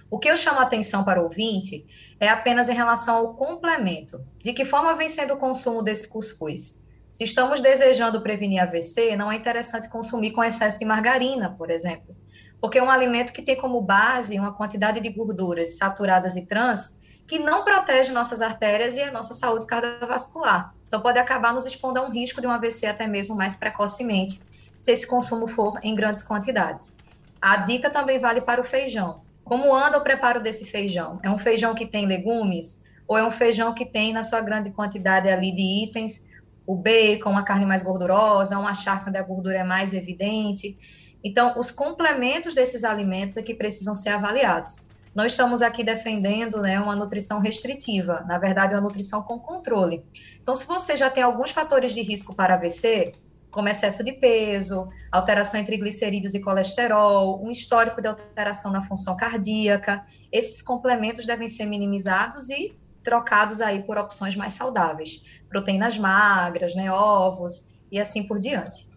O 0.08 0.20
que 0.20 0.30
eu 0.30 0.36
chamo 0.36 0.60
a 0.60 0.62
atenção 0.62 1.02
para 1.02 1.20
o 1.20 1.24
ouvinte 1.24 1.84
é 2.20 2.28
apenas 2.28 2.68
em 2.68 2.74
relação 2.74 3.16
ao 3.16 3.34
complemento. 3.34 4.24
De 4.40 4.52
que 4.52 4.64
forma 4.64 4.94
vem 4.94 5.08
sendo 5.08 5.34
o 5.34 5.38
consumo 5.38 5.82
desse 5.82 6.08
cuscuz? 6.08 6.80
Se 7.10 7.24
estamos 7.24 7.60
desejando 7.60 8.22
prevenir 8.22 8.62
AVC, 8.62 9.16
não 9.16 9.32
é 9.32 9.36
interessante 9.36 9.88
consumir 9.88 10.32
com 10.32 10.44
excesso 10.44 10.78
de 10.78 10.84
margarina, 10.84 11.54
por 11.56 11.70
exemplo, 11.70 12.14
porque 12.60 12.78
é 12.78 12.82
um 12.82 12.90
alimento 12.90 13.32
que 13.32 13.42
tem 13.42 13.56
como 13.56 13.80
base 13.80 14.38
uma 14.38 14.52
quantidade 14.52 15.00
de 15.00 15.08
gorduras 15.10 15.78
saturadas 15.78 16.36
e 16.36 16.46
trans 16.46 17.00
que 17.26 17.38
não 17.38 17.64
protege 17.64 18.12
nossas 18.12 18.40
artérias 18.40 18.94
e 18.94 19.00
a 19.00 19.10
nossa 19.10 19.34
saúde 19.34 19.66
cardiovascular. 19.66 20.72
Então, 20.86 21.00
pode 21.00 21.18
acabar 21.18 21.52
nos 21.52 21.66
expondo 21.66 21.98
a 21.98 22.02
um 22.02 22.10
risco 22.10 22.40
de 22.40 22.46
um 22.46 22.50
AVC 22.50 22.86
até 22.86 23.06
mesmo 23.06 23.34
mais 23.34 23.56
precocemente, 23.56 24.40
se 24.78 24.92
esse 24.92 25.06
consumo 25.06 25.48
for 25.48 25.80
em 25.82 25.94
grandes 25.94 26.22
quantidades. 26.22 26.96
A 27.40 27.58
dica 27.58 27.90
também 27.90 28.18
vale 28.18 28.40
para 28.40 28.60
o 28.60 28.64
feijão. 28.64 29.22
Como 29.44 29.74
anda 29.74 29.98
o 29.98 30.02
preparo 30.02 30.40
desse 30.40 30.66
feijão? 30.66 31.18
É 31.22 31.30
um 31.30 31.38
feijão 31.38 31.74
que 31.74 31.86
tem 31.86 32.06
legumes 32.06 32.80
ou 33.06 33.16
é 33.16 33.26
um 33.26 33.30
feijão 33.30 33.72
que 33.72 33.86
tem, 33.86 34.12
na 34.12 34.22
sua 34.22 34.40
grande 34.40 34.70
quantidade 34.70 35.28
ali 35.28 35.52
de 35.52 35.84
itens, 35.84 36.26
o 36.66 36.76
bacon, 36.76 37.30
uma 37.30 37.44
carne 37.44 37.64
mais 37.64 37.82
gordurosa, 37.82 38.58
uma 38.58 38.74
charque 38.74 39.08
onde 39.08 39.18
a 39.18 39.22
gordura 39.22 39.58
é 39.58 39.64
mais 39.64 39.94
evidente. 39.94 40.76
Então, 41.22 41.58
os 41.58 41.70
complementos 41.70 42.54
desses 42.54 42.84
alimentos 42.84 43.36
é 43.36 43.42
que 43.42 43.54
precisam 43.54 43.94
ser 43.94 44.10
avaliados. 44.10 44.76
Nós 45.14 45.32
estamos 45.32 45.62
aqui 45.62 45.82
defendendo 45.82 46.60
né, 46.60 46.78
uma 46.78 46.94
nutrição 46.94 47.40
restritiva, 47.40 48.22
na 48.28 48.38
verdade, 48.38 48.74
uma 48.74 48.82
nutrição 48.82 49.22
com 49.22 49.38
controle. 49.38 50.04
Então, 50.42 50.54
se 50.54 50.66
você 50.66 50.94
já 50.96 51.08
tem 51.08 51.22
alguns 51.22 51.52
fatores 51.52 51.94
de 51.94 52.02
risco 52.02 52.34
para 52.34 52.54
AVC, 52.54 53.14
como 53.50 53.68
excesso 53.70 54.04
de 54.04 54.12
peso, 54.12 54.86
alteração 55.10 55.58
em 55.58 55.64
triglicerídeos 55.64 56.34
e 56.34 56.40
colesterol, 56.40 57.42
um 57.42 57.50
histórico 57.50 58.02
de 58.02 58.08
alteração 58.08 58.70
na 58.70 58.82
função 58.82 59.16
cardíaca, 59.16 60.04
esses 60.30 60.60
complementos 60.60 61.24
devem 61.24 61.48
ser 61.48 61.64
minimizados 61.64 62.50
e 62.50 62.76
trocados 63.02 63.62
aí 63.62 63.82
por 63.84 63.96
opções 63.96 64.36
mais 64.36 64.52
saudáveis, 64.52 65.22
proteínas 65.48 65.98
magras, 65.98 66.74
né, 66.74 66.90
ovos 66.90 67.64
e 67.90 67.98
assim 67.98 68.26
por 68.26 68.38
diante. 68.38 68.88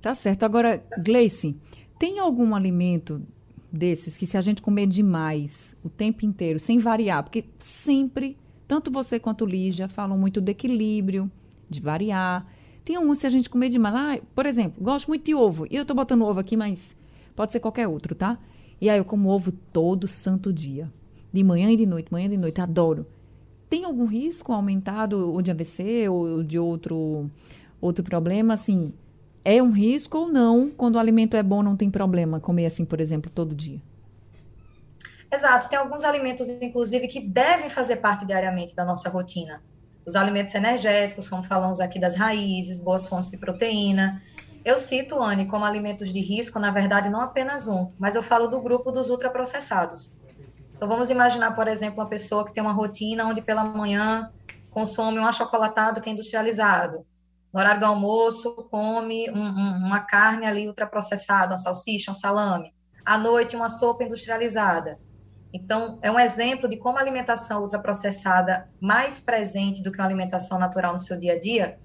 Tá 0.00 0.14
certo. 0.14 0.44
Agora, 0.44 0.82
Gleice, 1.04 1.56
tem 1.98 2.18
algum 2.18 2.54
alimento 2.54 3.22
desses 3.70 4.16
que 4.16 4.26
se 4.26 4.36
a 4.36 4.40
gente 4.40 4.62
comer 4.62 4.86
demais 4.86 5.76
o 5.84 5.88
tempo 5.88 6.24
inteiro, 6.24 6.58
sem 6.58 6.78
variar, 6.78 7.22
porque 7.22 7.44
sempre, 7.58 8.36
tanto 8.66 8.90
você 8.90 9.20
quanto 9.20 9.46
Lígia 9.46 9.88
falam 9.88 10.18
muito 10.18 10.40
de 10.40 10.52
equilíbrio, 10.52 11.30
de 11.68 11.80
variar. 11.80 12.46
Tem 12.84 12.96
alguns 12.96 13.18
se 13.18 13.26
a 13.26 13.30
gente 13.30 13.48
comer 13.48 13.68
demais. 13.68 13.94
Ah, 13.94 14.24
por 14.34 14.46
exemplo, 14.46 14.82
gosto 14.82 15.08
muito 15.08 15.24
de 15.24 15.34
ovo. 15.34 15.66
E 15.70 15.76
eu 15.76 15.84
tô 15.84 15.94
botando 15.94 16.24
ovo 16.24 16.40
aqui, 16.40 16.56
mas 16.56 16.96
pode 17.36 17.52
ser 17.52 17.60
qualquer 17.60 17.86
outro, 17.86 18.14
tá? 18.14 18.38
E 18.80 18.88
aí 18.88 18.98
eu 18.98 19.04
como 19.04 19.28
ovo 19.28 19.52
todo 19.72 20.08
santo 20.08 20.52
dia. 20.52 20.86
De 21.32 21.44
manhã 21.44 21.70
e 21.70 21.76
de 21.76 21.86
noite, 21.86 22.10
manhã 22.10 22.26
e 22.26 22.30
de 22.30 22.36
noite. 22.36 22.60
Adoro. 22.60 23.06
Tem 23.70 23.84
algum 23.84 24.04
risco 24.04 24.52
aumentado 24.52 25.32
ou 25.32 25.40
de 25.40 25.52
AVC 25.52 26.08
ou 26.08 26.42
de 26.42 26.58
outro, 26.58 27.26
outro 27.80 28.02
problema? 28.02 28.54
Assim, 28.54 28.92
é 29.44 29.62
um 29.62 29.70
risco 29.70 30.18
ou 30.18 30.28
não? 30.28 30.68
Quando 30.68 30.96
o 30.96 30.98
alimento 30.98 31.36
é 31.36 31.42
bom, 31.42 31.62
não 31.62 31.76
tem 31.76 31.88
problema 31.88 32.40
comer 32.40 32.66
assim, 32.66 32.84
por 32.84 33.00
exemplo, 33.00 33.30
todo 33.30 33.54
dia? 33.54 33.80
Exato. 35.32 35.68
Tem 35.68 35.78
alguns 35.78 36.02
alimentos, 36.02 36.48
inclusive, 36.48 37.06
que 37.06 37.20
devem 37.20 37.70
fazer 37.70 37.96
parte 37.96 38.26
diariamente 38.26 38.74
da 38.74 38.84
nossa 38.84 39.08
rotina. 39.08 39.62
Os 40.04 40.16
alimentos 40.16 40.52
energéticos, 40.54 41.28
como 41.28 41.44
falamos 41.44 41.78
aqui 41.78 42.00
das 42.00 42.16
raízes, 42.16 42.82
boas 42.82 43.06
fontes 43.06 43.30
de 43.30 43.38
proteína. 43.38 44.20
Eu 44.64 44.76
cito, 44.76 45.22
Anne, 45.22 45.46
como 45.46 45.64
alimentos 45.64 46.12
de 46.12 46.20
risco, 46.20 46.58
na 46.58 46.72
verdade, 46.72 47.08
não 47.08 47.20
apenas 47.20 47.68
um, 47.68 47.92
mas 47.98 48.16
eu 48.16 48.22
falo 48.22 48.48
do 48.48 48.60
grupo 48.60 48.90
dos 48.90 49.08
ultraprocessados. 49.08 50.12
Então, 50.80 50.88
vamos 50.88 51.10
imaginar, 51.10 51.54
por 51.54 51.68
exemplo, 51.68 52.00
uma 52.00 52.08
pessoa 52.08 52.42
que 52.42 52.54
tem 52.54 52.62
uma 52.62 52.72
rotina 52.72 53.26
onde 53.26 53.42
pela 53.42 53.62
manhã 53.62 54.32
consome 54.70 55.18
um 55.18 55.26
achocolatado 55.26 56.00
que 56.00 56.08
é 56.08 56.12
industrializado. 56.14 57.04
No 57.52 57.60
horário 57.60 57.80
do 57.80 57.84
almoço, 57.84 58.54
come 58.70 59.30
um, 59.30 59.42
um, 59.42 59.86
uma 59.86 60.00
carne 60.00 60.46
ali 60.46 60.66
ultraprocessada, 60.66 61.52
uma 61.52 61.58
salsicha, 61.58 62.12
um 62.12 62.14
salame. 62.14 62.72
À 63.04 63.18
noite, 63.18 63.54
uma 63.54 63.68
sopa 63.68 64.04
industrializada. 64.04 64.98
Então, 65.52 65.98
é 66.00 66.10
um 66.10 66.18
exemplo 66.18 66.66
de 66.66 66.78
como 66.78 66.96
a 66.96 67.02
alimentação 67.02 67.60
ultraprocessada, 67.60 68.66
mais 68.80 69.20
presente 69.20 69.82
do 69.82 69.92
que 69.92 69.98
uma 69.98 70.06
alimentação 70.06 70.58
natural 70.58 70.94
no 70.94 70.98
seu 70.98 71.18
dia 71.18 71.34
a 71.34 71.38
dia, 71.38 71.78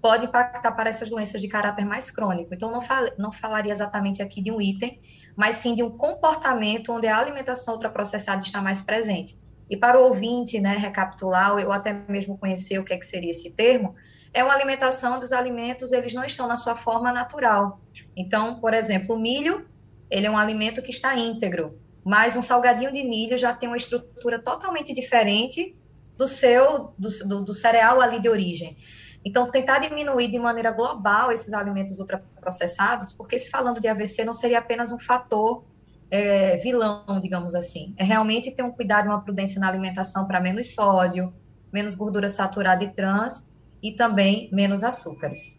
pode 0.00 0.26
impactar 0.26 0.72
para 0.72 0.88
essas 0.88 1.10
doenças 1.10 1.40
de 1.40 1.48
caráter 1.48 1.84
mais 1.84 2.10
crônico. 2.10 2.54
Então, 2.54 2.70
não, 2.70 2.80
fal 2.80 3.04
não 3.18 3.32
falaria 3.32 3.72
exatamente 3.72 4.22
aqui 4.22 4.40
de 4.40 4.50
um 4.50 4.60
item, 4.60 5.00
mas 5.36 5.56
sim 5.56 5.74
de 5.74 5.82
um 5.82 5.90
comportamento 5.90 6.92
onde 6.92 7.06
a 7.06 7.18
alimentação 7.18 7.74
ultraprocessada 7.74 8.42
está 8.42 8.62
mais 8.62 8.80
presente. 8.80 9.38
E 9.68 9.76
para 9.76 10.00
o 10.00 10.04
ouvinte, 10.04 10.60
né, 10.60 10.76
recapitular, 10.76 11.54
ou 11.56 11.72
até 11.72 11.92
mesmo 11.92 12.38
conhecer 12.38 12.78
o 12.78 12.84
que, 12.84 12.94
é 12.94 12.96
que 12.96 13.06
seria 13.06 13.30
esse 13.30 13.54
termo, 13.54 13.94
é 14.32 14.42
uma 14.42 14.54
alimentação 14.54 15.18
dos 15.18 15.32
alimentos, 15.32 15.92
eles 15.92 16.14
não 16.14 16.24
estão 16.24 16.46
na 16.46 16.56
sua 16.56 16.76
forma 16.76 17.12
natural. 17.12 17.80
Então, 18.16 18.60
por 18.60 18.72
exemplo, 18.72 19.14
o 19.14 19.18
milho, 19.18 19.68
ele 20.10 20.26
é 20.26 20.30
um 20.30 20.38
alimento 20.38 20.82
que 20.82 20.90
está 20.90 21.16
íntegro, 21.16 21.78
mas 22.04 22.36
um 22.36 22.42
salgadinho 22.42 22.92
de 22.92 23.02
milho 23.02 23.36
já 23.36 23.52
tem 23.52 23.68
uma 23.68 23.76
estrutura 23.76 24.38
totalmente 24.38 24.92
diferente 24.94 25.76
do 26.16 26.26
seu, 26.26 26.94
do, 26.98 27.08
do, 27.26 27.44
do 27.44 27.54
cereal 27.54 28.00
ali 28.00 28.20
de 28.20 28.28
origem. 28.28 28.76
Então, 29.24 29.50
tentar 29.50 29.80
diminuir 29.80 30.28
de 30.28 30.38
maneira 30.38 30.70
global 30.70 31.32
esses 31.32 31.52
alimentos 31.52 31.98
ultraprocessados, 31.98 33.12
porque 33.12 33.38
se 33.38 33.50
falando 33.50 33.80
de 33.80 33.88
AVC 33.88 34.24
não 34.24 34.34
seria 34.34 34.58
apenas 34.58 34.92
um 34.92 34.98
fator 34.98 35.64
é, 36.10 36.56
vilão, 36.58 37.20
digamos 37.20 37.54
assim. 37.54 37.94
É 37.96 38.04
realmente 38.04 38.50
ter 38.50 38.62
um 38.62 38.70
cuidado 38.70 39.06
e 39.06 39.08
uma 39.08 39.20
prudência 39.20 39.60
na 39.60 39.68
alimentação 39.68 40.26
para 40.26 40.40
menos 40.40 40.74
sódio, 40.74 41.32
menos 41.72 41.94
gordura 41.94 42.28
saturada 42.28 42.84
e 42.84 42.88
trans 42.88 43.44
e 43.82 43.92
também 43.92 44.48
menos 44.52 44.82
açúcares. 44.82 45.58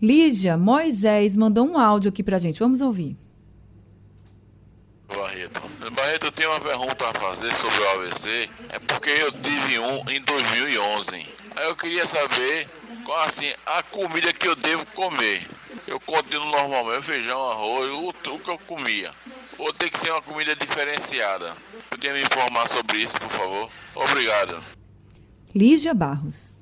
Lígia, 0.00 0.56
Moisés 0.56 1.36
mandou 1.36 1.66
um 1.66 1.76
áudio 1.76 2.10
aqui 2.10 2.22
para 2.22 2.36
a 2.36 2.38
gente. 2.38 2.60
Vamos 2.60 2.80
ouvir. 2.80 3.16
Barreto. 5.08 5.60
Barreto, 5.90 6.26
eu 6.26 6.32
tenho 6.32 6.50
uma 6.50 6.60
pergunta 6.60 7.08
a 7.08 7.14
fazer 7.14 7.52
sobre 7.54 7.80
o 7.80 7.90
AVC. 7.90 8.48
É 8.68 8.78
porque 8.78 9.10
eu 9.10 9.32
tive 9.32 9.78
um 9.80 10.08
em 10.08 10.22
2011. 10.22 11.26
Aí 11.56 11.66
eu 11.66 11.74
queria 11.74 12.06
saber 12.06 12.68
assim 13.14 13.52
a 13.66 13.82
comida 13.82 14.32
que 14.32 14.46
eu 14.46 14.56
devo 14.56 14.84
comer. 14.86 15.46
Eu 15.86 15.98
continuo 16.00 16.46
normalmente 16.50 17.04
feijão, 17.04 17.40
arroz, 17.50 17.90
o, 17.92 18.08
o 18.08 18.38
que 18.38 18.50
eu 18.50 18.58
comia. 18.58 19.10
Ou 19.58 19.72
tem 19.72 19.88
que 19.88 19.98
ser 19.98 20.10
uma 20.10 20.22
comida 20.22 20.54
diferenciada. 20.54 21.54
Podia 21.90 22.12
me 22.12 22.22
informar 22.22 22.68
sobre 22.68 22.98
isso, 22.98 23.18
por 23.20 23.30
favor? 23.30 23.70
Obrigado. 23.94 24.62
Lígia 25.54 25.94
Barros. 25.94 26.54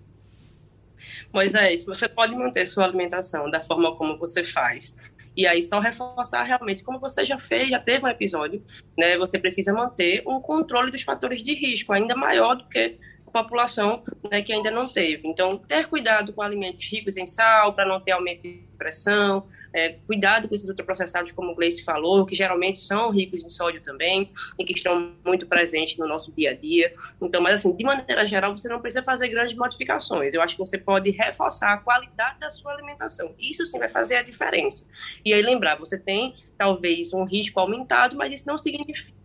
Moisés, 1.32 1.84
você 1.84 2.08
pode 2.08 2.34
manter 2.34 2.66
sua 2.66 2.84
alimentação 2.84 3.50
da 3.50 3.62
forma 3.62 3.94
como 3.96 4.16
você 4.16 4.44
faz. 4.44 4.96
E 5.36 5.46
aí 5.46 5.62
só 5.62 5.80
reforçar 5.80 6.44
realmente, 6.44 6.82
como 6.82 6.98
você 6.98 7.24
já 7.24 7.38
fez, 7.38 7.68
já 7.68 7.78
teve 7.78 8.06
um 8.06 8.08
episódio, 8.08 8.64
né? 8.96 9.18
Você 9.18 9.38
precisa 9.38 9.72
manter 9.72 10.22
um 10.26 10.40
controle 10.40 10.90
dos 10.90 11.02
fatores 11.02 11.42
de 11.42 11.52
risco 11.52 11.92
ainda 11.92 12.16
maior 12.16 12.54
do 12.54 12.66
que 12.68 12.96
população 13.30 14.02
né, 14.30 14.42
que 14.42 14.52
ainda 14.52 14.70
não 14.70 14.88
teve. 14.88 15.28
Então, 15.28 15.58
ter 15.58 15.86
cuidado 15.88 16.32
com 16.32 16.42
alimentos 16.42 16.84
ricos 16.86 17.16
em 17.16 17.26
sal, 17.26 17.72
para 17.74 17.86
não 17.86 18.00
ter 18.00 18.12
aumento 18.12 18.42
de 18.42 18.66
pressão, 18.76 19.46
é, 19.72 19.96
cuidado 20.06 20.48
com 20.48 20.54
esses 20.54 20.68
ultraprocessados, 20.68 21.32
como 21.32 21.52
o 21.52 21.54
Gleice 21.54 21.82
falou, 21.82 22.24
que 22.24 22.34
geralmente 22.34 22.78
são 22.78 23.10
ricos 23.10 23.42
em 23.42 23.48
sódio 23.48 23.82
também 23.82 24.30
e 24.58 24.64
que 24.64 24.72
estão 24.72 25.12
muito 25.24 25.46
presentes 25.46 25.96
no 25.98 26.06
nosso 26.06 26.32
dia 26.32 26.50
a 26.50 26.54
dia. 26.54 26.94
Então, 27.20 27.40
mas 27.40 27.60
assim, 27.60 27.74
de 27.74 27.84
maneira 27.84 28.26
geral, 28.26 28.56
você 28.56 28.68
não 28.68 28.80
precisa 28.80 29.02
fazer 29.02 29.28
grandes 29.28 29.56
modificações. 29.56 30.34
Eu 30.34 30.42
acho 30.42 30.56
que 30.56 30.60
você 30.60 30.78
pode 30.78 31.10
reforçar 31.10 31.72
a 31.72 31.78
qualidade 31.78 32.38
da 32.38 32.50
sua 32.50 32.72
alimentação. 32.72 33.34
Isso 33.38 33.64
sim 33.66 33.78
vai 33.78 33.88
fazer 33.88 34.16
a 34.16 34.22
diferença. 34.22 34.86
E 35.24 35.32
aí 35.32 35.42
lembrar, 35.42 35.76
você 35.76 35.98
tem 35.98 36.34
talvez 36.56 37.12
um 37.12 37.24
risco 37.24 37.58
aumentado, 37.60 38.16
mas 38.16 38.32
isso 38.32 38.46
não 38.46 38.58
significa 38.58 39.15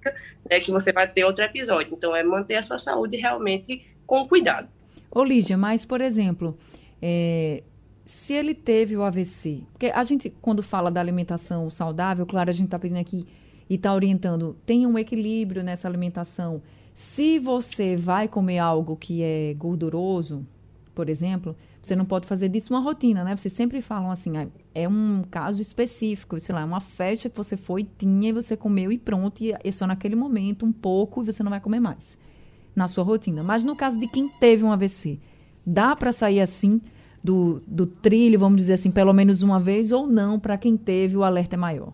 né, 0.50 0.60
que 0.60 0.72
você 0.72 0.92
vai 0.92 1.08
ter 1.08 1.24
outro 1.24 1.44
episódio. 1.44 1.94
Então, 1.94 2.16
é 2.16 2.24
manter 2.24 2.56
a 2.56 2.64
sua 2.64 2.80
saúde 2.80 3.18
realmente 3.18 3.86
com 4.06 4.28
cuidado. 4.28 4.68
Ô, 5.10 5.24
Lígia, 5.24 5.58
mas, 5.58 5.84
por 5.86 6.02
exemplo, 6.02 6.58
é, 7.02 7.64
se 8.06 8.34
ele 8.34 8.54
teve 8.54 8.96
o 8.98 9.04
AVC, 9.04 9.64
porque 9.72 9.88
a 9.88 10.04
gente, 10.04 10.30
quando 10.42 10.62
fala 10.62 10.92
da 10.92 11.00
alimentação 11.00 11.70
saudável, 11.70 12.26
claro, 12.26 12.50
a 12.50 12.54
gente 12.54 12.66
está 12.66 12.80
pedindo 12.80 13.00
aqui 13.00 13.26
e 13.70 13.76
está 13.76 13.94
orientando, 13.94 14.58
tem 14.66 14.86
um 14.86 14.98
equilíbrio 14.98 15.64
nessa 15.64 15.88
alimentação. 15.88 16.62
Se 16.94 17.40
você 17.40 17.96
vai 17.96 18.28
comer 18.28 18.60
algo 18.60 18.98
que 18.98 19.24
é 19.24 19.54
gorduroso, 19.54 20.46
por 20.94 21.10
exemplo, 21.10 21.56
você 21.82 21.96
não 21.96 22.06
pode 22.06 22.28
fazer 22.28 22.50
disso 22.50 22.74
uma 22.74 22.82
rotina, 22.82 23.24
né? 23.24 23.36
Vocês 23.36 23.54
sempre 23.54 23.82
falam 23.82 24.12
assim, 24.12 24.38
ah, 24.38 24.48
é 24.74 24.88
um 24.88 25.24
caso 25.30 25.62
específico, 25.62 26.40
sei 26.40 26.56
lá, 26.56 26.64
uma 26.64 26.80
festa 26.80 27.30
que 27.30 27.36
você 27.36 27.58
foi, 27.58 27.86
tinha 27.98 28.30
e 28.30 28.34
você 28.34 28.56
comeu 28.56 28.92
e 28.92 28.98
pronto, 28.98 29.44
e 29.44 29.54
é 29.54 29.72
só 29.72 29.86
naquele 29.86 30.16
momento, 30.16 30.66
um 30.66 30.72
pouco, 30.72 31.22
e 31.22 31.26
você 31.26 31.44
não 31.44 31.50
vai 31.50 31.60
comer 31.60 31.80
mais 31.80 32.18
na 32.76 32.88
sua 32.88 33.04
rotina. 33.04 33.44
Mas 33.44 33.64
no 33.64 33.76
caso 33.76 34.00
de 34.00 34.08
quem 34.08 34.30
teve 34.30 34.64
um 34.64 34.72
AVC, 34.72 35.20
dá 35.66 35.96
para 35.96 36.12
sair 36.12 36.40
assim 36.40 36.82
do, 37.24 37.62
do 37.68 37.86
trilho, 37.86 38.40
vamos 38.40 38.58
dizer 38.58 38.74
assim, 38.74 38.92
pelo 38.92 39.14
menos 39.14 39.44
uma 39.44 39.60
vez 39.60 39.92
ou 39.92 40.08
não, 40.08 40.40
para 40.40 40.58
quem 40.58 40.78
teve 40.78 41.18
o 41.18 41.24
alerta 41.24 41.56
é 41.56 41.58
maior? 41.58 41.94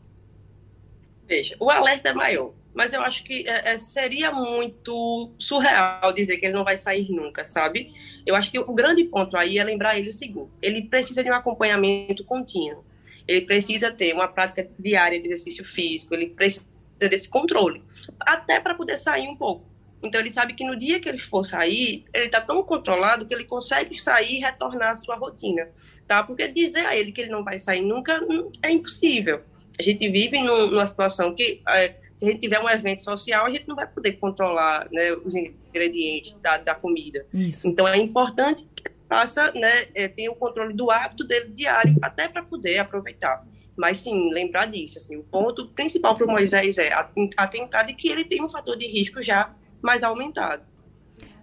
Veja, 1.27 1.55
o 1.59 1.69
alerta 1.69 2.09
é 2.09 2.13
maior, 2.13 2.53
mas 2.77 2.93
eu 2.93 3.01
acho 3.01 3.23
que 3.23 3.43
é, 3.49 3.73
é, 3.73 3.77
seria 3.79 4.31
muito 4.31 5.31
surreal 5.39 6.13
dizer 6.13 6.37
que 6.37 6.45
ele 6.45 6.53
não 6.53 6.63
vai 6.63 6.77
sair 6.77 7.09
nunca, 7.09 7.43
sabe? 7.43 7.91
Eu 8.23 8.35
acho 8.35 8.51
que 8.51 8.59
o 8.59 8.71
grande 8.71 9.03
ponto 9.03 9.35
aí 9.35 9.57
é 9.57 9.63
lembrar 9.63 9.97
ele 9.97 10.11
o 10.11 10.13
seguinte: 10.13 10.51
ele 10.61 10.83
precisa 10.83 11.23
de 11.23 11.31
um 11.31 11.33
acompanhamento 11.33 12.23
contínuo, 12.23 12.85
ele 13.27 13.41
precisa 13.41 13.89
ter 13.89 14.13
uma 14.13 14.27
prática 14.27 14.69
diária 14.77 15.19
de 15.19 15.25
exercício 15.27 15.65
físico, 15.65 16.13
ele 16.13 16.27
precisa 16.27 16.67
desse 16.99 17.27
controle, 17.27 17.81
até 18.19 18.59
para 18.59 18.75
poder 18.75 18.99
sair 18.99 19.27
um 19.27 19.35
pouco. 19.35 19.65
Então 20.03 20.21
ele 20.21 20.29
sabe 20.29 20.53
que 20.53 20.63
no 20.63 20.77
dia 20.77 20.99
que 20.99 21.09
ele 21.09 21.17
for 21.17 21.43
sair, 21.43 22.05
ele 22.13 22.25
está 22.25 22.41
tão 22.41 22.61
controlado 22.61 23.25
que 23.25 23.33
ele 23.33 23.45
consegue 23.45 23.99
sair 23.99 24.35
e 24.35 24.39
retornar 24.39 24.91
à 24.91 24.97
sua 24.97 25.15
rotina, 25.15 25.67
tá? 26.07 26.21
Porque 26.21 26.47
dizer 26.47 26.85
a 26.85 26.95
ele 26.95 27.11
que 27.11 27.21
ele 27.21 27.31
não 27.31 27.43
vai 27.43 27.57
sair 27.57 27.81
nunca 27.81 28.23
hum, 28.23 28.51
é 28.61 28.69
impossível. 28.69 29.41
A 29.79 29.81
gente 29.81 30.07
vive 30.09 30.39
num, 30.43 30.69
numa 30.69 30.85
situação 30.85 31.33
que 31.33 31.61
é, 31.69 31.95
se 32.17 32.25
a 32.25 32.31
gente 32.31 32.41
tiver 32.41 32.59
um 32.59 32.67
evento 32.67 33.03
social, 33.03 33.45
a 33.45 33.49
gente 33.51 33.67
não 33.67 33.75
vai 33.75 33.85
poder 33.85 34.13
controlar 34.13 34.87
né, 34.91 35.13
os 35.13 35.35
ingredientes 35.35 36.33
da, 36.41 36.57
da 36.57 36.73
comida. 36.73 37.25
Isso. 37.31 37.67
Então 37.67 37.87
é 37.87 37.95
importante 37.95 38.67
que 38.75 38.83
faça, 39.07 39.51
né, 39.51 39.85
é, 39.93 40.07
tenha 40.07 40.31
o 40.31 40.35
controle 40.35 40.73
do 40.73 40.89
hábito 40.89 41.23
dele 41.23 41.49
diário, 41.49 41.95
até 42.01 42.27
para 42.27 42.41
poder 42.41 42.79
aproveitar. 42.79 43.45
Mas 43.77 43.99
sim, 43.99 44.33
lembrar 44.33 44.65
disso. 44.65 44.97
Assim, 44.97 45.15
o 45.15 45.23
ponto 45.23 45.67
principal 45.67 46.15
para 46.15 46.25
o 46.25 46.27
Moisés 46.27 46.79
é 46.79 46.91
atentar 47.37 47.85
de 47.85 47.93
que 47.93 48.09
ele 48.09 48.25
tem 48.25 48.43
um 48.43 48.49
fator 48.49 48.75
de 48.75 48.87
risco 48.87 49.21
já 49.21 49.53
mais 49.79 50.01
aumentado. 50.01 50.63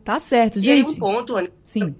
Tá 0.02 0.18
certo, 0.18 0.58
gente. 0.58 0.90
E 0.90 0.94
um 0.94 0.96
ponto, 0.96 1.36
Ana, 1.36 1.50
Sim. 1.64 1.94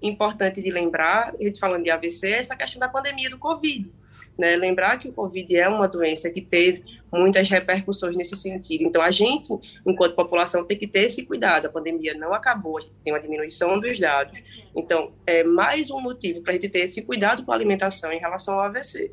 importante 0.00 0.62
de 0.62 0.70
lembrar, 0.70 1.34
a 1.38 1.42
gente 1.44 1.60
falando 1.60 1.84
de 1.84 1.90
AVC, 1.90 2.26
é 2.26 2.38
essa 2.38 2.56
questão 2.56 2.80
da 2.80 2.88
pandemia 2.88 3.28
do 3.28 3.38
Covid. 3.38 3.92
Né? 4.38 4.54
Lembrar 4.56 4.98
que 4.98 5.08
o 5.08 5.12
Covid 5.12 5.56
é 5.56 5.68
uma 5.68 5.88
doença 5.88 6.30
que 6.30 6.40
teve 6.40 6.84
muitas 7.12 7.48
repercussões 7.48 8.16
nesse 8.16 8.36
sentido. 8.36 8.84
Então, 8.84 9.02
a 9.02 9.10
gente, 9.10 9.48
enquanto 9.84 10.14
população, 10.14 10.64
tem 10.64 10.78
que 10.78 10.86
ter 10.86 11.06
esse 11.06 11.24
cuidado. 11.24 11.66
A 11.66 11.68
pandemia 11.68 12.14
não 12.14 12.32
acabou, 12.32 12.78
a 12.78 12.80
gente 12.80 12.92
tem 13.02 13.12
uma 13.12 13.20
diminuição 13.20 13.80
dos 13.80 13.98
dados. 13.98 14.40
Então, 14.76 15.10
é 15.26 15.42
mais 15.42 15.90
um 15.90 16.00
motivo 16.00 16.40
para 16.40 16.52
a 16.52 16.54
gente 16.54 16.68
ter 16.68 16.80
esse 16.80 17.02
cuidado 17.02 17.42
com 17.44 17.50
a 17.50 17.54
alimentação 17.54 18.12
em 18.12 18.20
relação 18.20 18.54
ao 18.54 18.60
AVC. 18.60 19.10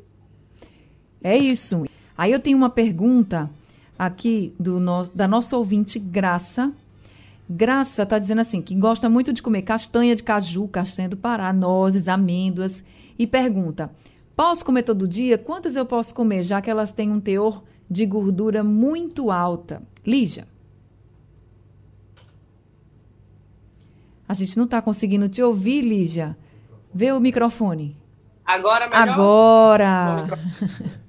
É 1.24 1.36
isso. 1.36 1.86
Aí 2.16 2.30
eu 2.30 2.38
tenho 2.38 2.56
uma 2.56 2.70
pergunta 2.70 3.50
aqui 3.98 4.54
do 4.60 4.78
nosso, 4.78 5.16
da 5.16 5.26
nossa 5.26 5.56
ouvinte 5.56 5.98
Graça. 5.98 6.72
Graça 7.48 8.02
está 8.02 8.18
dizendo 8.18 8.40
assim, 8.40 8.62
que 8.62 8.74
gosta 8.74 9.08
muito 9.08 9.32
de 9.32 9.42
comer 9.42 9.62
castanha 9.62 10.14
de 10.14 10.22
caju, 10.22 10.68
castanha 10.68 11.08
do 11.08 11.16
Pará, 11.16 11.52
nozes, 11.52 12.08
amêndoas 12.08 12.84
e 13.18 13.26
pergunta: 13.26 13.90
Posso 14.36 14.62
comer 14.62 14.82
todo 14.82 15.08
dia? 15.08 15.38
Quantas 15.38 15.74
eu 15.76 15.86
posso 15.86 16.14
comer, 16.14 16.42
já 16.42 16.60
que 16.60 16.70
elas 16.70 16.90
têm 16.92 17.10
um 17.10 17.18
teor 17.18 17.64
de 17.90 18.04
gordura 18.04 18.62
muito 18.62 19.30
alta? 19.30 19.82
Lígia. 20.06 20.46
A 24.28 24.34
gente 24.34 24.58
não 24.58 24.66
está 24.66 24.82
conseguindo 24.82 25.26
te 25.28 25.42
ouvir, 25.42 25.80
Lígia. 25.80 26.36
Vê 26.92 27.12
o 27.12 27.20
microfone. 27.20 27.96
Agora 28.44 28.88
melhor? 28.88 29.08
Agora! 29.08 30.26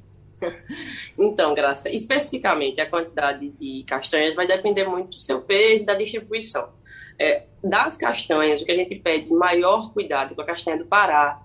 Então, 1.17 1.55
Graça, 1.55 1.89
especificamente 1.89 2.79
a 2.79 2.87
quantidade 2.87 3.49
de 3.59 3.83
castanhas 3.87 4.35
vai 4.35 4.45
depender 4.45 4.85
muito 4.85 5.17
do 5.17 5.19
seu 5.19 5.41
peso 5.41 5.81
e 5.81 5.85
da 5.85 5.95
distribuição. 5.95 6.69
É, 7.17 7.45
das 7.63 7.97
castanhas, 7.97 8.61
o 8.61 8.65
que 8.65 8.71
a 8.71 8.75
gente 8.75 8.95
pede 8.97 9.33
maior 9.33 9.91
cuidado 9.91 10.35
com 10.35 10.41
a 10.41 10.45
castanha 10.45 10.77
do 10.77 10.85
Pará, 10.85 11.41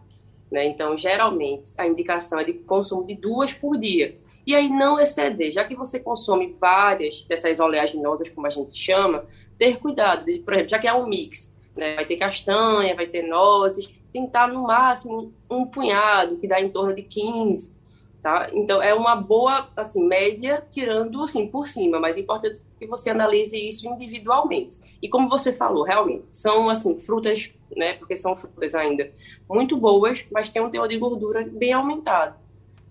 né? 0.52 0.66
Então, 0.66 0.96
geralmente, 0.96 1.72
a 1.78 1.86
indicação 1.86 2.38
é 2.38 2.44
de 2.44 2.52
consumo 2.52 3.06
de 3.06 3.14
duas 3.14 3.54
por 3.54 3.78
dia. 3.78 4.18
E 4.46 4.54
aí 4.54 4.68
não 4.68 5.00
exceder, 5.00 5.50
já 5.50 5.64
que 5.64 5.74
você 5.74 5.98
consome 5.98 6.54
várias 6.60 7.22
dessas 7.22 7.58
oleaginosas, 7.58 8.28
como 8.28 8.46
a 8.46 8.50
gente 8.50 8.76
chama, 8.76 9.24
ter 9.58 9.78
cuidado. 9.78 10.26
De, 10.26 10.40
por 10.40 10.52
exemplo, 10.52 10.68
já 10.68 10.78
que 10.78 10.86
é 10.86 10.92
um 10.92 11.06
mix, 11.06 11.56
né? 11.74 11.94
vai 11.94 12.04
ter 12.04 12.16
castanha, 12.16 12.94
vai 12.94 13.06
ter 13.06 13.22
nozes, 13.22 13.88
tentar 14.12 14.46
no 14.46 14.64
máximo 14.64 15.32
um 15.50 15.64
punhado, 15.64 16.36
que 16.36 16.46
dá 16.46 16.60
em 16.60 16.68
torno 16.68 16.94
de 16.94 17.02
15 17.02 17.81
Tá? 18.22 18.48
Então, 18.52 18.80
é 18.80 18.94
uma 18.94 19.16
boa 19.16 19.68
assim, 19.76 20.06
média, 20.06 20.64
tirando 20.70 21.20
assim, 21.24 21.48
por 21.48 21.66
cima, 21.66 21.98
mas 21.98 22.16
é 22.16 22.20
importante 22.20 22.60
que 22.78 22.86
você 22.86 23.10
analise 23.10 23.56
isso 23.56 23.84
individualmente. 23.88 24.78
E 25.02 25.08
como 25.08 25.28
você 25.28 25.52
falou, 25.52 25.82
realmente, 25.82 26.26
são 26.30 26.70
assim, 26.70 26.96
frutas, 27.00 27.52
né, 27.76 27.94
porque 27.94 28.16
são 28.16 28.36
frutas 28.36 28.76
ainda 28.76 29.10
muito 29.50 29.76
boas, 29.76 30.24
mas 30.30 30.48
tem 30.48 30.62
um 30.62 30.70
teor 30.70 30.86
de 30.86 30.98
gordura 30.98 31.44
bem 31.50 31.72
aumentado. 31.72 32.36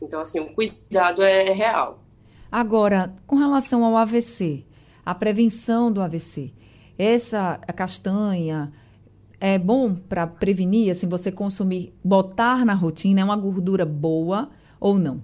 Então, 0.01 0.19
assim, 0.19 0.41
o 0.41 0.53
cuidado 0.53 1.23
é 1.23 1.53
real. 1.53 1.99
Agora, 2.51 3.15
com 3.25 3.37
relação 3.37 3.85
ao 3.85 3.95
AVC, 3.95 4.65
a 5.05 5.15
prevenção 5.15 5.89
do 5.89 6.01
AVC, 6.01 6.51
essa 6.97 7.57
castanha 7.73 8.73
é 9.39 9.57
bom 9.57 9.95
para 9.95 10.27
prevenir, 10.27 10.91
assim, 10.91 11.07
você 11.07 11.31
consumir, 11.31 11.93
botar 12.03 12.65
na 12.65 12.73
rotina, 12.73 13.21
é 13.21 13.23
uma 13.23 13.37
gordura 13.37 13.85
boa, 13.85 14.49
ou 14.81 14.97
não? 14.97 15.23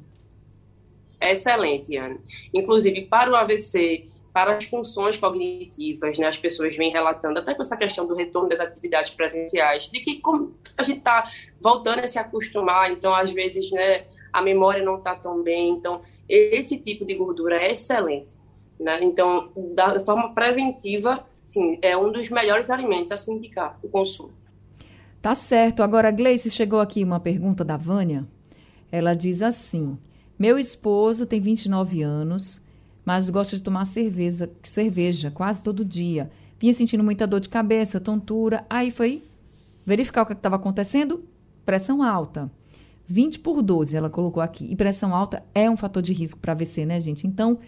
É 1.19 1.33
excelente, 1.33 1.97
Anne. 1.97 2.19
Inclusive, 2.53 3.01
para 3.01 3.31
o 3.31 3.35
AVC, 3.35 4.07
para 4.31 4.55
as 4.55 4.65
funções 4.65 5.17
cognitivas, 5.17 6.19
né, 6.19 6.27
as 6.27 6.37
pessoas 6.37 6.77
vêm 6.77 6.91
relatando, 6.91 7.39
até 7.39 7.55
com 7.55 7.63
essa 7.63 7.75
questão 7.75 8.05
do 8.05 8.13
retorno 8.13 8.47
das 8.47 8.59
atividades 8.59 9.11
presenciais, 9.11 9.89
de 9.89 9.99
que 9.99 10.21
como 10.21 10.53
a 10.77 10.83
gente 10.83 10.99
está 10.99 11.27
voltando 11.59 12.01
a 12.01 12.07
se 12.07 12.19
acostumar, 12.19 12.91
então, 12.91 13.15
às 13.15 13.31
vezes, 13.31 13.71
né, 13.71 14.05
a 14.31 14.39
memória 14.39 14.83
não 14.83 14.97
está 14.97 15.15
tão 15.15 15.41
bem. 15.41 15.71
Então, 15.71 16.01
esse 16.29 16.77
tipo 16.77 17.03
de 17.03 17.15
gordura 17.15 17.57
é 17.57 17.71
excelente. 17.71 18.35
Né? 18.79 18.99
Então, 19.01 19.49
da 19.73 19.99
forma 20.01 20.33
preventiva, 20.35 21.25
sim, 21.43 21.79
é 21.81 21.97
um 21.97 22.11
dos 22.11 22.29
melhores 22.29 22.69
alimentos 22.69 23.11
a 23.11 23.17
se 23.17 23.31
indicar 23.31 23.79
o 23.81 23.89
consumo. 23.89 24.31
Tá 25.19 25.33
certo. 25.33 25.81
Agora, 25.81 26.11
Gleice, 26.11 26.51
chegou 26.51 26.79
aqui 26.79 27.03
uma 27.03 27.19
pergunta 27.19 27.65
da 27.65 27.75
Vânia. 27.75 28.23
Ela 28.91 29.13
diz 29.13 29.41
assim: 29.41 29.97
Meu 30.37 30.57
esposo 30.57 31.25
tem 31.25 31.39
29 31.39 32.01
anos, 32.01 32.61
mas 33.05 33.29
gosta 33.29 33.55
de 33.55 33.63
tomar 33.63 33.85
cerveja, 33.85 34.49
cerveja 34.63 35.31
quase 35.31 35.63
todo 35.63 35.85
dia. 35.85 36.29
Vinha 36.59 36.73
sentindo 36.73 37.03
muita 37.03 37.27
dor 37.27 37.39
de 37.39 37.49
cabeça, 37.49 37.99
tontura. 37.99 38.65
Aí 38.69 38.91
foi 38.91 39.23
verificar 39.85 40.23
o 40.23 40.25
que 40.25 40.33
estava 40.33 40.55
acontecendo. 40.55 41.23
Pressão 41.65 42.01
alta. 42.01 42.51
20 43.07 43.39
por 43.39 43.61
12, 43.61 43.95
ela 43.95 44.09
colocou 44.09 44.41
aqui. 44.41 44.65
E 44.69 44.75
pressão 44.75 45.15
alta 45.15 45.43
é 45.55 45.69
um 45.69 45.77
fator 45.77 46.01
de 46.01 46.11
risco 46.11 46.39
para 46.39 46.51
AVC, 46.53 46.85
né, 46.85 46.99
gente? 46.99 47.25
Então, 47.25 47.59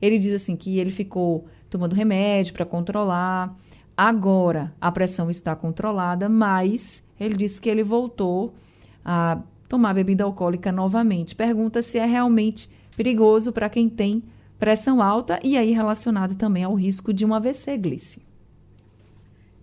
ele 0.00 0.18
diz 0.18 0.34
assim 0.34 0.56
que 0.56 0.78
ele 0.78 0.90
ficou 0.90 1.46
tomando 1.68 1.94
remédio 1.94 2.54
para 2.54 2.64
controlar. 2.64 3.54
Agora 3.96 4.74
a 4.80 4.90
pressão 4.92 5.30
está 5.30 5.54
controlada, 5.56 6.28
mas 6.28 7.02
ele 7.18 7.34
disse 7.34 7.60
que 7.60 7.68
ele 7.68 7.82
voltou 7.82 8.54
a 9.04 9.40
tomar 9.68 9.94
bebida 9.94 10.24
alcoólica 10.24 10.70
novamente. 10.70 11.34
Pergunta 11.34 11.82
se 11.82 11.98
é 11.98 12.04
realmente 12.04 12.68
perigoso 12.96 13.52
para 13.52 13.68
quem 13.68 13.88
tem 13.88 14.22
pressão 14.58 15.02
alta 15.02 15.38
e 15.42 15.56
aí 15.56 15.72
relacionado 15.72 16.34
também 16.34 16.64
ao 16.64 16.74
risco 16.74 17.12
de 17.12 17.24
um 17.24 17.34
AVC, 17.34 17.76
Glice. 17.76 18.22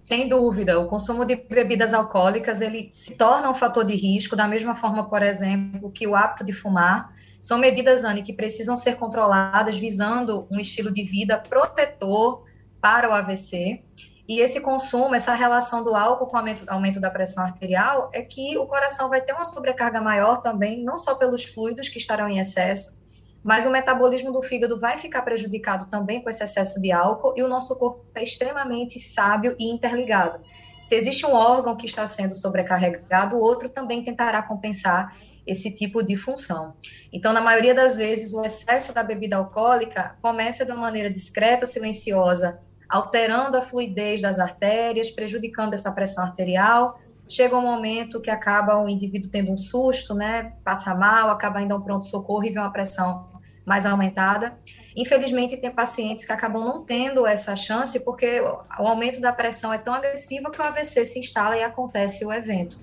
Sem 0.04 0.28
dúvida, 0.28 0.78
o 0.80 0.88
consumo 0.88 1.24
de 1.24 1.36
bebidas 1.36 1.94
alcoólicas 1.94 2.60
ele 2.60 2.90
se 2.92 3.16
torna 3.16 3.50
um 3.50 3.54
fator 3.54 3.86
de 3.86 3.96
risco, 3.96 4.36
da 4.36 4.48
mesma 4.48 4.76
forma, 4.76 5.08
por 5.08 5.24
exemplo, 5.24 5.90
que 5.90 6.06
o 6.06 6.14
hábito 6.14 6.44
de 6.44 6.52
fumar. 6.52 7.14
São 7.40 7.58
medidas, 7.58 8.04
Anne, 8.04 8.22
que 8.22 8.34
precisam 8.34 8.76
ser 8.76 8.98
controladas 8.98 9.78
visando 9.78 10.46
um 10.52 10.60
estilo 10.60 10.94
de 10.94 11.04
vida 11.04 11.38
protetor 11.38 12.44
para 12.82 13.10
o 13.10 13.14
AVC. 13.14 13.82
E 14.28 14.40
esse 14.40 14.62
consumo, 14.62 15.14
essa 15.14 15.34
relação 15.34 15.84
do 15.84 15.94
álcool 15.94 16.28
com 16.28 16.38
o 16.38 16.40
aumento, 16.40 16.64
aumento, 16.70 17.00
da 17.00 17.10
pressão 17.10 17.44
arterial, 17.44 18.10
é 18.14 18.22
que 18.22 18.58
o 18.58 18.66
coração 18.66 19.10
vai 19.10 19.22
ter 19.22 19.34
uma 19.34 19.44
sobrecarga 19.44 20.00
maior 20.00 20.42
também, 20.42 20.82
não 20.84 20.98
só 20.98 21.16
pelos 21.16 21.44
fluidos 21.44 21.90
que 21.90 21.98
estarão 21.98 22.30
em 22.30 22.40
excesso, 22.40 22.98
mas 23.44 23.66
o 23.66 23.70
metabolismo 23.70 24.32
do 24.32 24.42
fígado 24.42 24.80
vai 24.80 24.98
ficar 24.98 25.22
prejudicado 25.24 25.88
também 25.88 26.22
com 26.22 26.30
esse 26.30 26.42
excesso 26.42 26.80
de 26.80 26.94
álcool 26.94 27.34
e 27.36 27.44
o 27.44 27.50
nosso 27.50 27.76
corpo 27.76 28.06
é 28.16 28.24
extremamente 28.24 28.98
sábio 29.00 29.56
e 29.60 29.70
interligado. 29.70 30.40
Se 30.82 30.96
existe 30.96 31.26
um 31.26 31.34
órgão 31.34 31.76
que 31.76 31.86
está 31.86 32.08
sendo 32.08 32.36
sobrecarregado, 32.36 33.36
o 33.36 33.40
outro 33.40 33.70
também 33.70 34.04
tentará 34.04 34.42
compensar 34.42 35.18
esse 35.46 35.74
tipo 35.74 36.02
de 36.02 36.16
função. 36.16 36.74
Então, 37.12 37.34
na 37.34 37.42
maioria 37.42 37.74
das 37.74 37.98
vezes, 37.98 38.34
o 38.34 38.46
excesso 38.46 38.94
da 38.94 39.04
bebida 39.04 39.36
alcoólica 39.36 40.18
começa 40.22 40.64
de 40.64 40.72
uma 40.72 40.80
maneira 40.80 41.10
discreta, 41.12 41.66
silenciosa, 41.66 42.62
alterando 42.94 43.58
a 43.58 43.62
fluidez 43.62 44.22
das 44.22 44.38
artérias, 44.38 45.10
prejudicando 45.10 45.74
essa 45.74 45.92
pressão 45.92 46.24
arterial. 46.24 47.00
Chega 47.28 47.58
um 47.58 47.62
momento 47.62 48.22
que 48.22 48.30
acaba 48.30 48.78
o 48.78 48.88
indivíduo 48.88 49.32
tendo 49.32 49.52
um 49.52 49.58
susto, 49.58 50.14
né? 50.14 50.54
Passa 50.64 50.94
mal, 50.94 51.32
acaba 51.32 51.60
indo 51.60 51.74
a 51.74 51.78
um 51.78 51.82
pronto-socorro 51.82 52.46
e 52.46 52.52
vê 52.52 52.60
uma 52.60 52.72
pressão 52.72 53.32
mais 53.66 53.88
aumentada. 53.88 54.56
Infelizmente, 54.96 55.58
tem 55.58 55.72
pacientes 55.72 56.24
que 56.24 56.32
acabam 56.32 56.64
não 56.64 56.86
tendo 56.86 57.26
essa 57.26 57.56
chance 57.56 58.00
porque 58.02 58.40
o 58.42 58.88
aumento 58.88 59.20
da 59.20 59.34
pressão 59.34 59.74
é 59.74 59.80
tão 59.80 59.96
agressivo 59.96 60.52
que 60.52 60.62
o 60.62 60.64
AVC 60.64 61.04
se 61.04 61.18
instala 61.18 61.58
e 61.58 61.64
acontece 61.64 62.24
o 62.24 62.32
evento. 62.32 62.78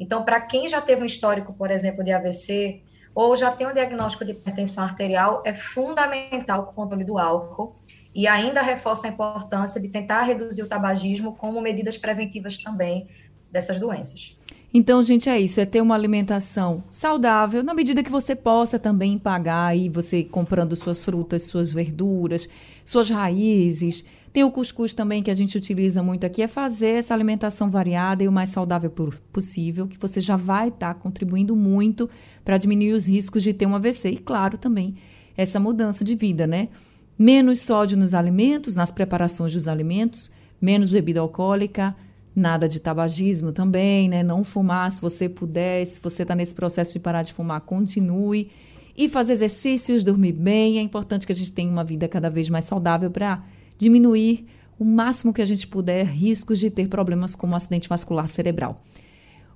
Então, 0.00 0.24
para 0.24 0.40
quem 0.40 0.68
já 0.68 0.80
teve 0.80 1.02
um 1.02 1.06
histórico, 1.06 1.52
por 1.52 1.70
exemplo, 1.70 2.02
de 2.02 2.10
AVC 2.10 2.82
ou 3.14 3.36
já 3.36 3.52
tem 3.52 3.68
um 3.68 3.72
diagnóstico 3.72 4.24
de 4.24 4.32
hipertensão 4.32 4.82
arterial, 4.82 5.40
é 5.46 5.54
fundamental 5.54 6.62
o 6.62 6.72
controle 6.72 7.04
do 7.04 7.16
álcool 7.16 7.76
e 8.14 8.26
ainda 8.26 8.60
reforça 8.60 9.06
a 9.06 9.10
importância 9.10 9.80
de 9.80 9.88
tentar 9.88 10.22
reduzir 10.22 10.62
o 10.62 10.68
tabagismo 10.68 11.34
como 11.34 11.60
medidas 11.60 11.96
preventivas 11.96 12.58
também 12.58 13.08
dessas 13.50 13.78
doenças. 13.78 14.36
Então, 14.74 15.02
gente, 15.02 15.28
é 15.28 15.38
isso, 15.38 15.60
é 15.60 15.66
ter 15.66 15.82
uma 15.82 15.94
alimentação 15.94 16.82
saudável, 16.90 17.62
na 17.62 17.74
medida 17.74 18.02
que 18.02 18.10
você 18.10 18.34
possa 18.34 18.78
também 18.78 19.18
pagar 19.18 19.66
aí, 19.66 19.90
você 19.90 20.24
comprando 20.24 20.74
suas 20.74 21.04
frutas, 21.04 21.42
suas 21.42 21.70
verduras, 21.70 22.48
suas 22.82 23.10
raízes. 23.10 24.02
Tem 24.32 24.44
o 24.44 24.50
cuscuz 24.50 24.94
também 24.94 25.22
que 25.22 25.30
a 25.30 25.34
gente 25.34 25.58
utiliza 25.58 26.02
muito 26.02 26.24
aqui, 26.24 26.40
é 26.40 26.48
fazer 26.48 26.94
essa 26.94 27.12
alimentação 27.12 27.70
variada 27.70 28.24
e 28.24 28.28
o 28.28 28.32
mais 28.32 28.48
saudável 28.48 28.90
possível, 29.30 29.86
que 29.86 29.98
você 29.98 30.22
já 30.22 30.36
vai 30.36 30.68
estar 30.68 30.94
tá 30.94 31.00
contribuindo 31.00 31.54
muito 31.54 32.08
para 32.42 32.56
diminuir 32.56 32.92
os 32.92 33.06
riscos 33.06 33.42
de 33.42 33.52
ter 33.52 33.66
um 33.66 33.76
AVC. 33.76 34.08
E, 34.08 34.16
claro, 34.16 34.56
também 34.56 34.96
essa 35.36 35.60
mudança 35.60 36.02
de 36.02 36.14
vida, 36.14 36.46
né? 36.46 36.70
Menos 37.18 37.60
sódio 37.60 37.96
nos 37.96 38.14
alimentos, 38.14 38.74
nas 38.74 38.90
preparações 38.90 39.52
dos 39.52 39.68
alimentos, 39.68 40.30
menos 40.60 40.88
bebida 40.88 41.20
alcoólica, 41.20 41.94
nada 42.34 42.68
de 42.68 42.80
tabagismo 42.80 43.52
também, 43.52 44.08
né? 44.08 44.22
Não 44.22 44.42
fumar 44.42 44.90
se 44.90 45.00
você 45.00 45.28
puder, 45.28 45.84
se 45.86 46.00
você 46.00 46.22
está 46.22 46.34
nesse 46.34 46.54
processo 46.54 46.92
de 46.94 47.00
parar 47.00 47.22
de 47.22 47.32
fumar, 47.32 47.60
continue. 47.60 48.50
E 48.96 49.08
fazer 49.08 49.32
exercícios, 49.32 50.04
dormir 50.04 50.32
bem. 50.32 50.78
É 50.78 50.82
importante 50.82 51.26
que 51.26 51.32
a 51.32 51.34
gente 51.34 51.52
tenha 51.52 51.70
uma 51.70 51.84
vida 51.84 52.06
cada 52.08 52.28
vez 52.28 52.48
mais 52.50 52.64
saudável 52.66 53.10
para 53.10 53.42
diminuir 53.78 54.46
o 54.78 54.84
máximo 54.84 55.32
que 55.32 55.40
a 55.40 55.46
gente 55.46 55.66
puder 55.66 56.04
riscos 56.04 56.58
de 56.58 56.70
ter 56.70 56.88
problemas 56.88 57.34
como 57.34 57.56
acidente 57.56 57.88
vascular 57.88 58.28
cerebral. 58.28 58.82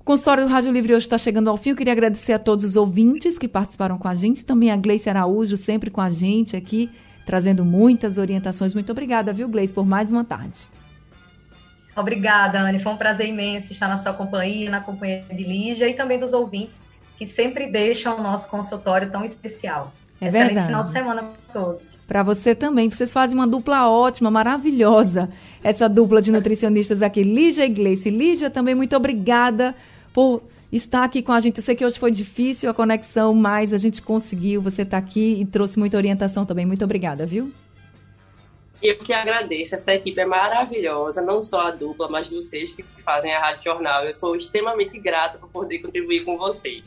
O 0.01 0.05
consultório 0.05 0.45
do 0.45 0.51
Rádio 0.51 0.73
Livre 0.73 0.95
hoje 0.95 1.07
está 1.07 1.19
chegando 1.19 1.51
ao 1.51 1.57
fim. 1.57 1.71
Eu 1.71 1.77
queria 1.77 1.93
agradecer 1.93 2.33
a 2.33 2.39
todos 2.39 2.65
os 2.65 2.77
ouvintes 2.77 3.39
que 3.39 3.49
participaram 3.49 3.99
com 3.99 4.09
a 4.09 4.15
gente, 4.15 4.45
também 4.45 4.71
a 4.71 4.77
Gleice 4.77 5.11
Araújo, 5.11 5.57
sempre 5.57 5.91
com 5.91 6.01
a 6.01 6.09
gente 6.09 6.57
aqui 6.57 6.89
trazendo 7.27 7.65
muitas 7.65 8.17
orientações. 8.17 8.73
Muito 8.73 8.91
obrigada, 8.91 9.33
viu, 9.33 9.49
Gleice, 9.49 9.75
por 9.75 9.85
mais 9.85 10.11
uma 10.11 10.25
tarde. 10.25 10.69
Obrigada, 11.97 12.61
Anne. 12.61 12.79
Foi 12.79 12.93
um 12.93 12.97
prazer 12.97 13.27
imenso 13.27 13.73
estar 13.73 13.89
na 13.89 13.97
sua 13.97 14.13
companhia, 14.13 14.71
na 14.71 14.81
companhia 14.81 15.25
de 15.31 15.43
Lígia 15.43 15.89
e 15.89 15.95
também 15.95 16.19
dos 16.19 16.33
ouvintes 16.33 16.87
que 17.19 17.27
sempre 17.27 17.67
deixam 17.67 18.19
o 18.19 18.23
nosso 18.23 18.49
consultório 18.51 19.11
tão 19.11 19.25
especial. 19.25 19.93
É 20.21 20.29
Excelente 20.29 20.47
verdade. 20.49 20.67
final 20.67 20.83
de 20.83 20.91
semana 20.91 21.23
para 21.23 21.61
todos. 21.61 22.01
Para 22.07 22.23
você 22.23 22.55
também. 22.55 22.89
Vocês 22.89 23.13
fazem 23.13 23.37
uma 23.37 23.47
dupla 23.47 23.89
ótima, 23.89 24.31
maravilhosa. 24.31 25.29
Essa 25.63 25.89
dupla 25.89 26.23
de 26.23 26.31
nutricionistas 26.31 27.03
aqui, 27.03 27.23
Lígia 27.23 27.67
e 27.67 27.69
Gleice. 27.69 28.09
Lígia, 28.09 28.49
também 28.49 28.75
muito 28.75 28.95
obrigada 28.97 29.75
por 30.13 30.43
estar 30.71 31.05
aqui 31.05 31.23
com 31.23 31.33
a 31.33 31.41
gente. 31.41 31.59
Eu 31.59 31.63
sei 31.63 31.75
que 31.75 31.85
hoje 31.85 31.99
foi 31.99 32.11
difícil 32.11 32.71
a 32.71 32.75
conexão, 32.75 33.35
mas 33.35 33.73
a 33.73 33.79
gente 33.79 34.03
conseguiu. 34.03 34.61
Você 34.63 34.83
está 34.83 34.99
aqui 34.99 35.41
e 35.41 35.45
trouxe 35.45 35.79
muita 35.79 35.97
orientação 35.97 36.45
também. 36.45 36.67
Muito 36.67 36.85
obrigada, 36.85 37.25
viu? 37.27 37.53
Eu 38.83 38.99
que 38.99 39.13
agradeço. 39.13 39.75
Essa 39.75 39.95
equipe 39.95 40.21
é 40.21 40.27
maravilhosa, 40.27 41.23
não 41.23 41.41
só 41.43 41.69
a 41.69 41.71
dupla, 41.71 42.09
mas 42.09 42.29
vocês 42.29 42.73
que 42.73 42.83
fazem 43.03 43.35
a 43.35 43.41
Rádio 43.41 43.65
Jornal. 43.65 44.05
Eu 44.05 44.13
sou 44.13 44.37
extremamente 44.37 44.99
grata 44.99 45.39
por 45.39 45.49
poder 45.49 45.79
contribuir 45.79 46.25
com 46.25 46.37
vocês. 46.37 46.85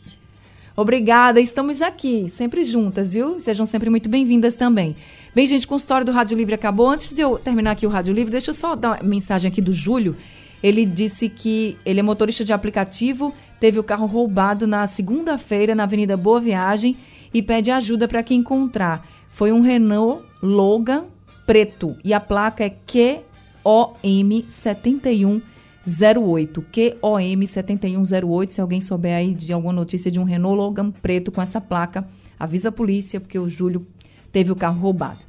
Obrigada, 0.76 1.42
estamos 1.42 1.82
aqui, 1.82 2.30
sempre 2.30 2.64
juntas, 2.64 3.12
viu? 3.12 3.42
Sejam 3.42 3.66
sempre 3.66 3.90
muito 3.90 4.08
bem-vindas 4.08 4.56
também. 4.56 4.96
Bem, 5.36 5.46
gente, 5.46 5.68
com 5.68 5.74
a 5.74 5.78
história 5.78 6.06
do 6.06 6.12
Rádio 6.12 6.38
Livre 6.38 6.56
acabou. 6.56 6.88
Antes 6.88 7.12
de 7.12 7.22
eu 7.22 7.38
terminar 7.38 7.72
aqui 7.72 7.86
o 7.86 7.90
Rádio 7.90 8.14
Livre, 8.14 8.32
deixa 8.32 8.52
eu 8.52 8.54
só 8.54 8.76
dar 8.76 8.92
uma 8.92 9.04
mensagem 9.04 9.52
aqui 9.52 9.62
do 9.62 9.74
Júlio. 9.74 10.16
Ele 10.64 10.86
disse 10.86 11.28
que 11.28 11.78
ele 11.86 12.00
é 12.00 12.04
motorista 12.04 12.46
de 12.46 12.54
aplicativo, 12.54 13.34
teve 13.60 13.80
o 13.80 13.84
carro 13.84 14.06
roubado 14.06 14.66
na 14.66 14.88
segunda-feira 14.88 15.76
na 15.76 15.84
Avenida 15.84 16.16
Boa 16.16 16.40
Viagem 16.40 16.96
e 17.34 17.42
pede 17.42 17.72
ajuda 17.72 18.08
para 18.08 18.24
quem 18.24 18.40
encontrar. 18.40 19.06
Foi 19.30 19.52
um 19.52 19.60
Renault 19.62 20.24
Logan 20.42 21.06
preto 21.46 21.98
e 22.04 22.14
a 22.14 22.20
placa 22.20 22.64
é 22.64 22.70
QOM 22.70 24.44
7108. 24.48 26.66
QOM 26.72 27.46
7108. 27.46 28.54
Se 28.54 28.62
alguém 28.62 28.82
souber 28.82 29.16
aí 29.16 29.34
de 29.34 29.52
alguma 29.52 29.74
notícia 29.74 30.12
de 30.12 30.20
um 30.20 30.24
Renault 30.24 30.58
Logan 30.58 30.92
preto 30.92 31.32
com 31.32 31.42
essa 31.42 31.60
placa, 31.60 32.08
avisa 32.40 32.70
a 32.70 32.72
polícia, 32.72 33.20
porque 33.20 33.40
o 33.40 33.48
Júlio 33.48 33.86
teve 34.32 34.52
o 34.52 34.56
carro 34.56 34.80
roubado. 34.80 35.28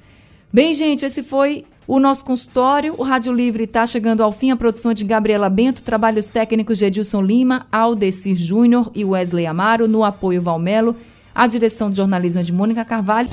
Bem, 0.52 0.74
gente, 0.74 1.06
esse 1.06 1.22
foi 1.22 1.64
o 1.90 1.98
nosso 1.98 2.24
consultório. 2.24 2.94
O 2.96 3.02
Rádio 3.02 3.32
Livre 3.32 3.64
está 3.64 3.84
chegando 3.84 4.22
ao 4.22 4.30
fim. 4.30 4.52
A 4.52 4.56
produção 4.56 4.92
é 4.92 4.94
de 4.94 5.04
Gabriela 5.04 5.50
Bento, 5.50 5.82
trabalhos 5.82 6.28
técnicos 6.28 6.78
de 6.78 6.84
Edilson 6.84 7.20
Lima, 7.20 7.66
Aldecir 7.72 8.36
Júnior 8.36 8.92
e 8.94 9.04
Wesley 9.04 9.44
Amaro, 9.44 9.88
no 9.88 10.04
apoio 10.04 10.40
Valmelo, 10.40 10.94
a 11.34 11.48
direção 11.48 11.90
de 11.90 11.96
jornalismo 11.96 12.40
é 12.40 12.44
de 12.44 12.52
Mônica 12.52 12.84
Carvalho. 12.84 13.28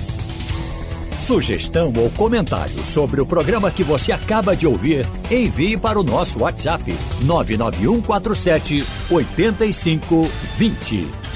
Sugestão 1.19 1.93
ou 1.97 2.09
comentário 2.11 2.83
sobre 2.83 3.21
o 3.21 3.27
programa 3.27 3.69
que 3.69 3.83
você 3.83 4.11
acaba 4.11 4.55
de 4.55 4.65
ouvir, 4.65 5.05
envie 5.29 5.77
para 5.77 5.99
o 5.99 6.03
nosso 6.03 6.41
WhatsApp 6.41 6.95
99147 7.25 8.83
8520. 9.11 11.26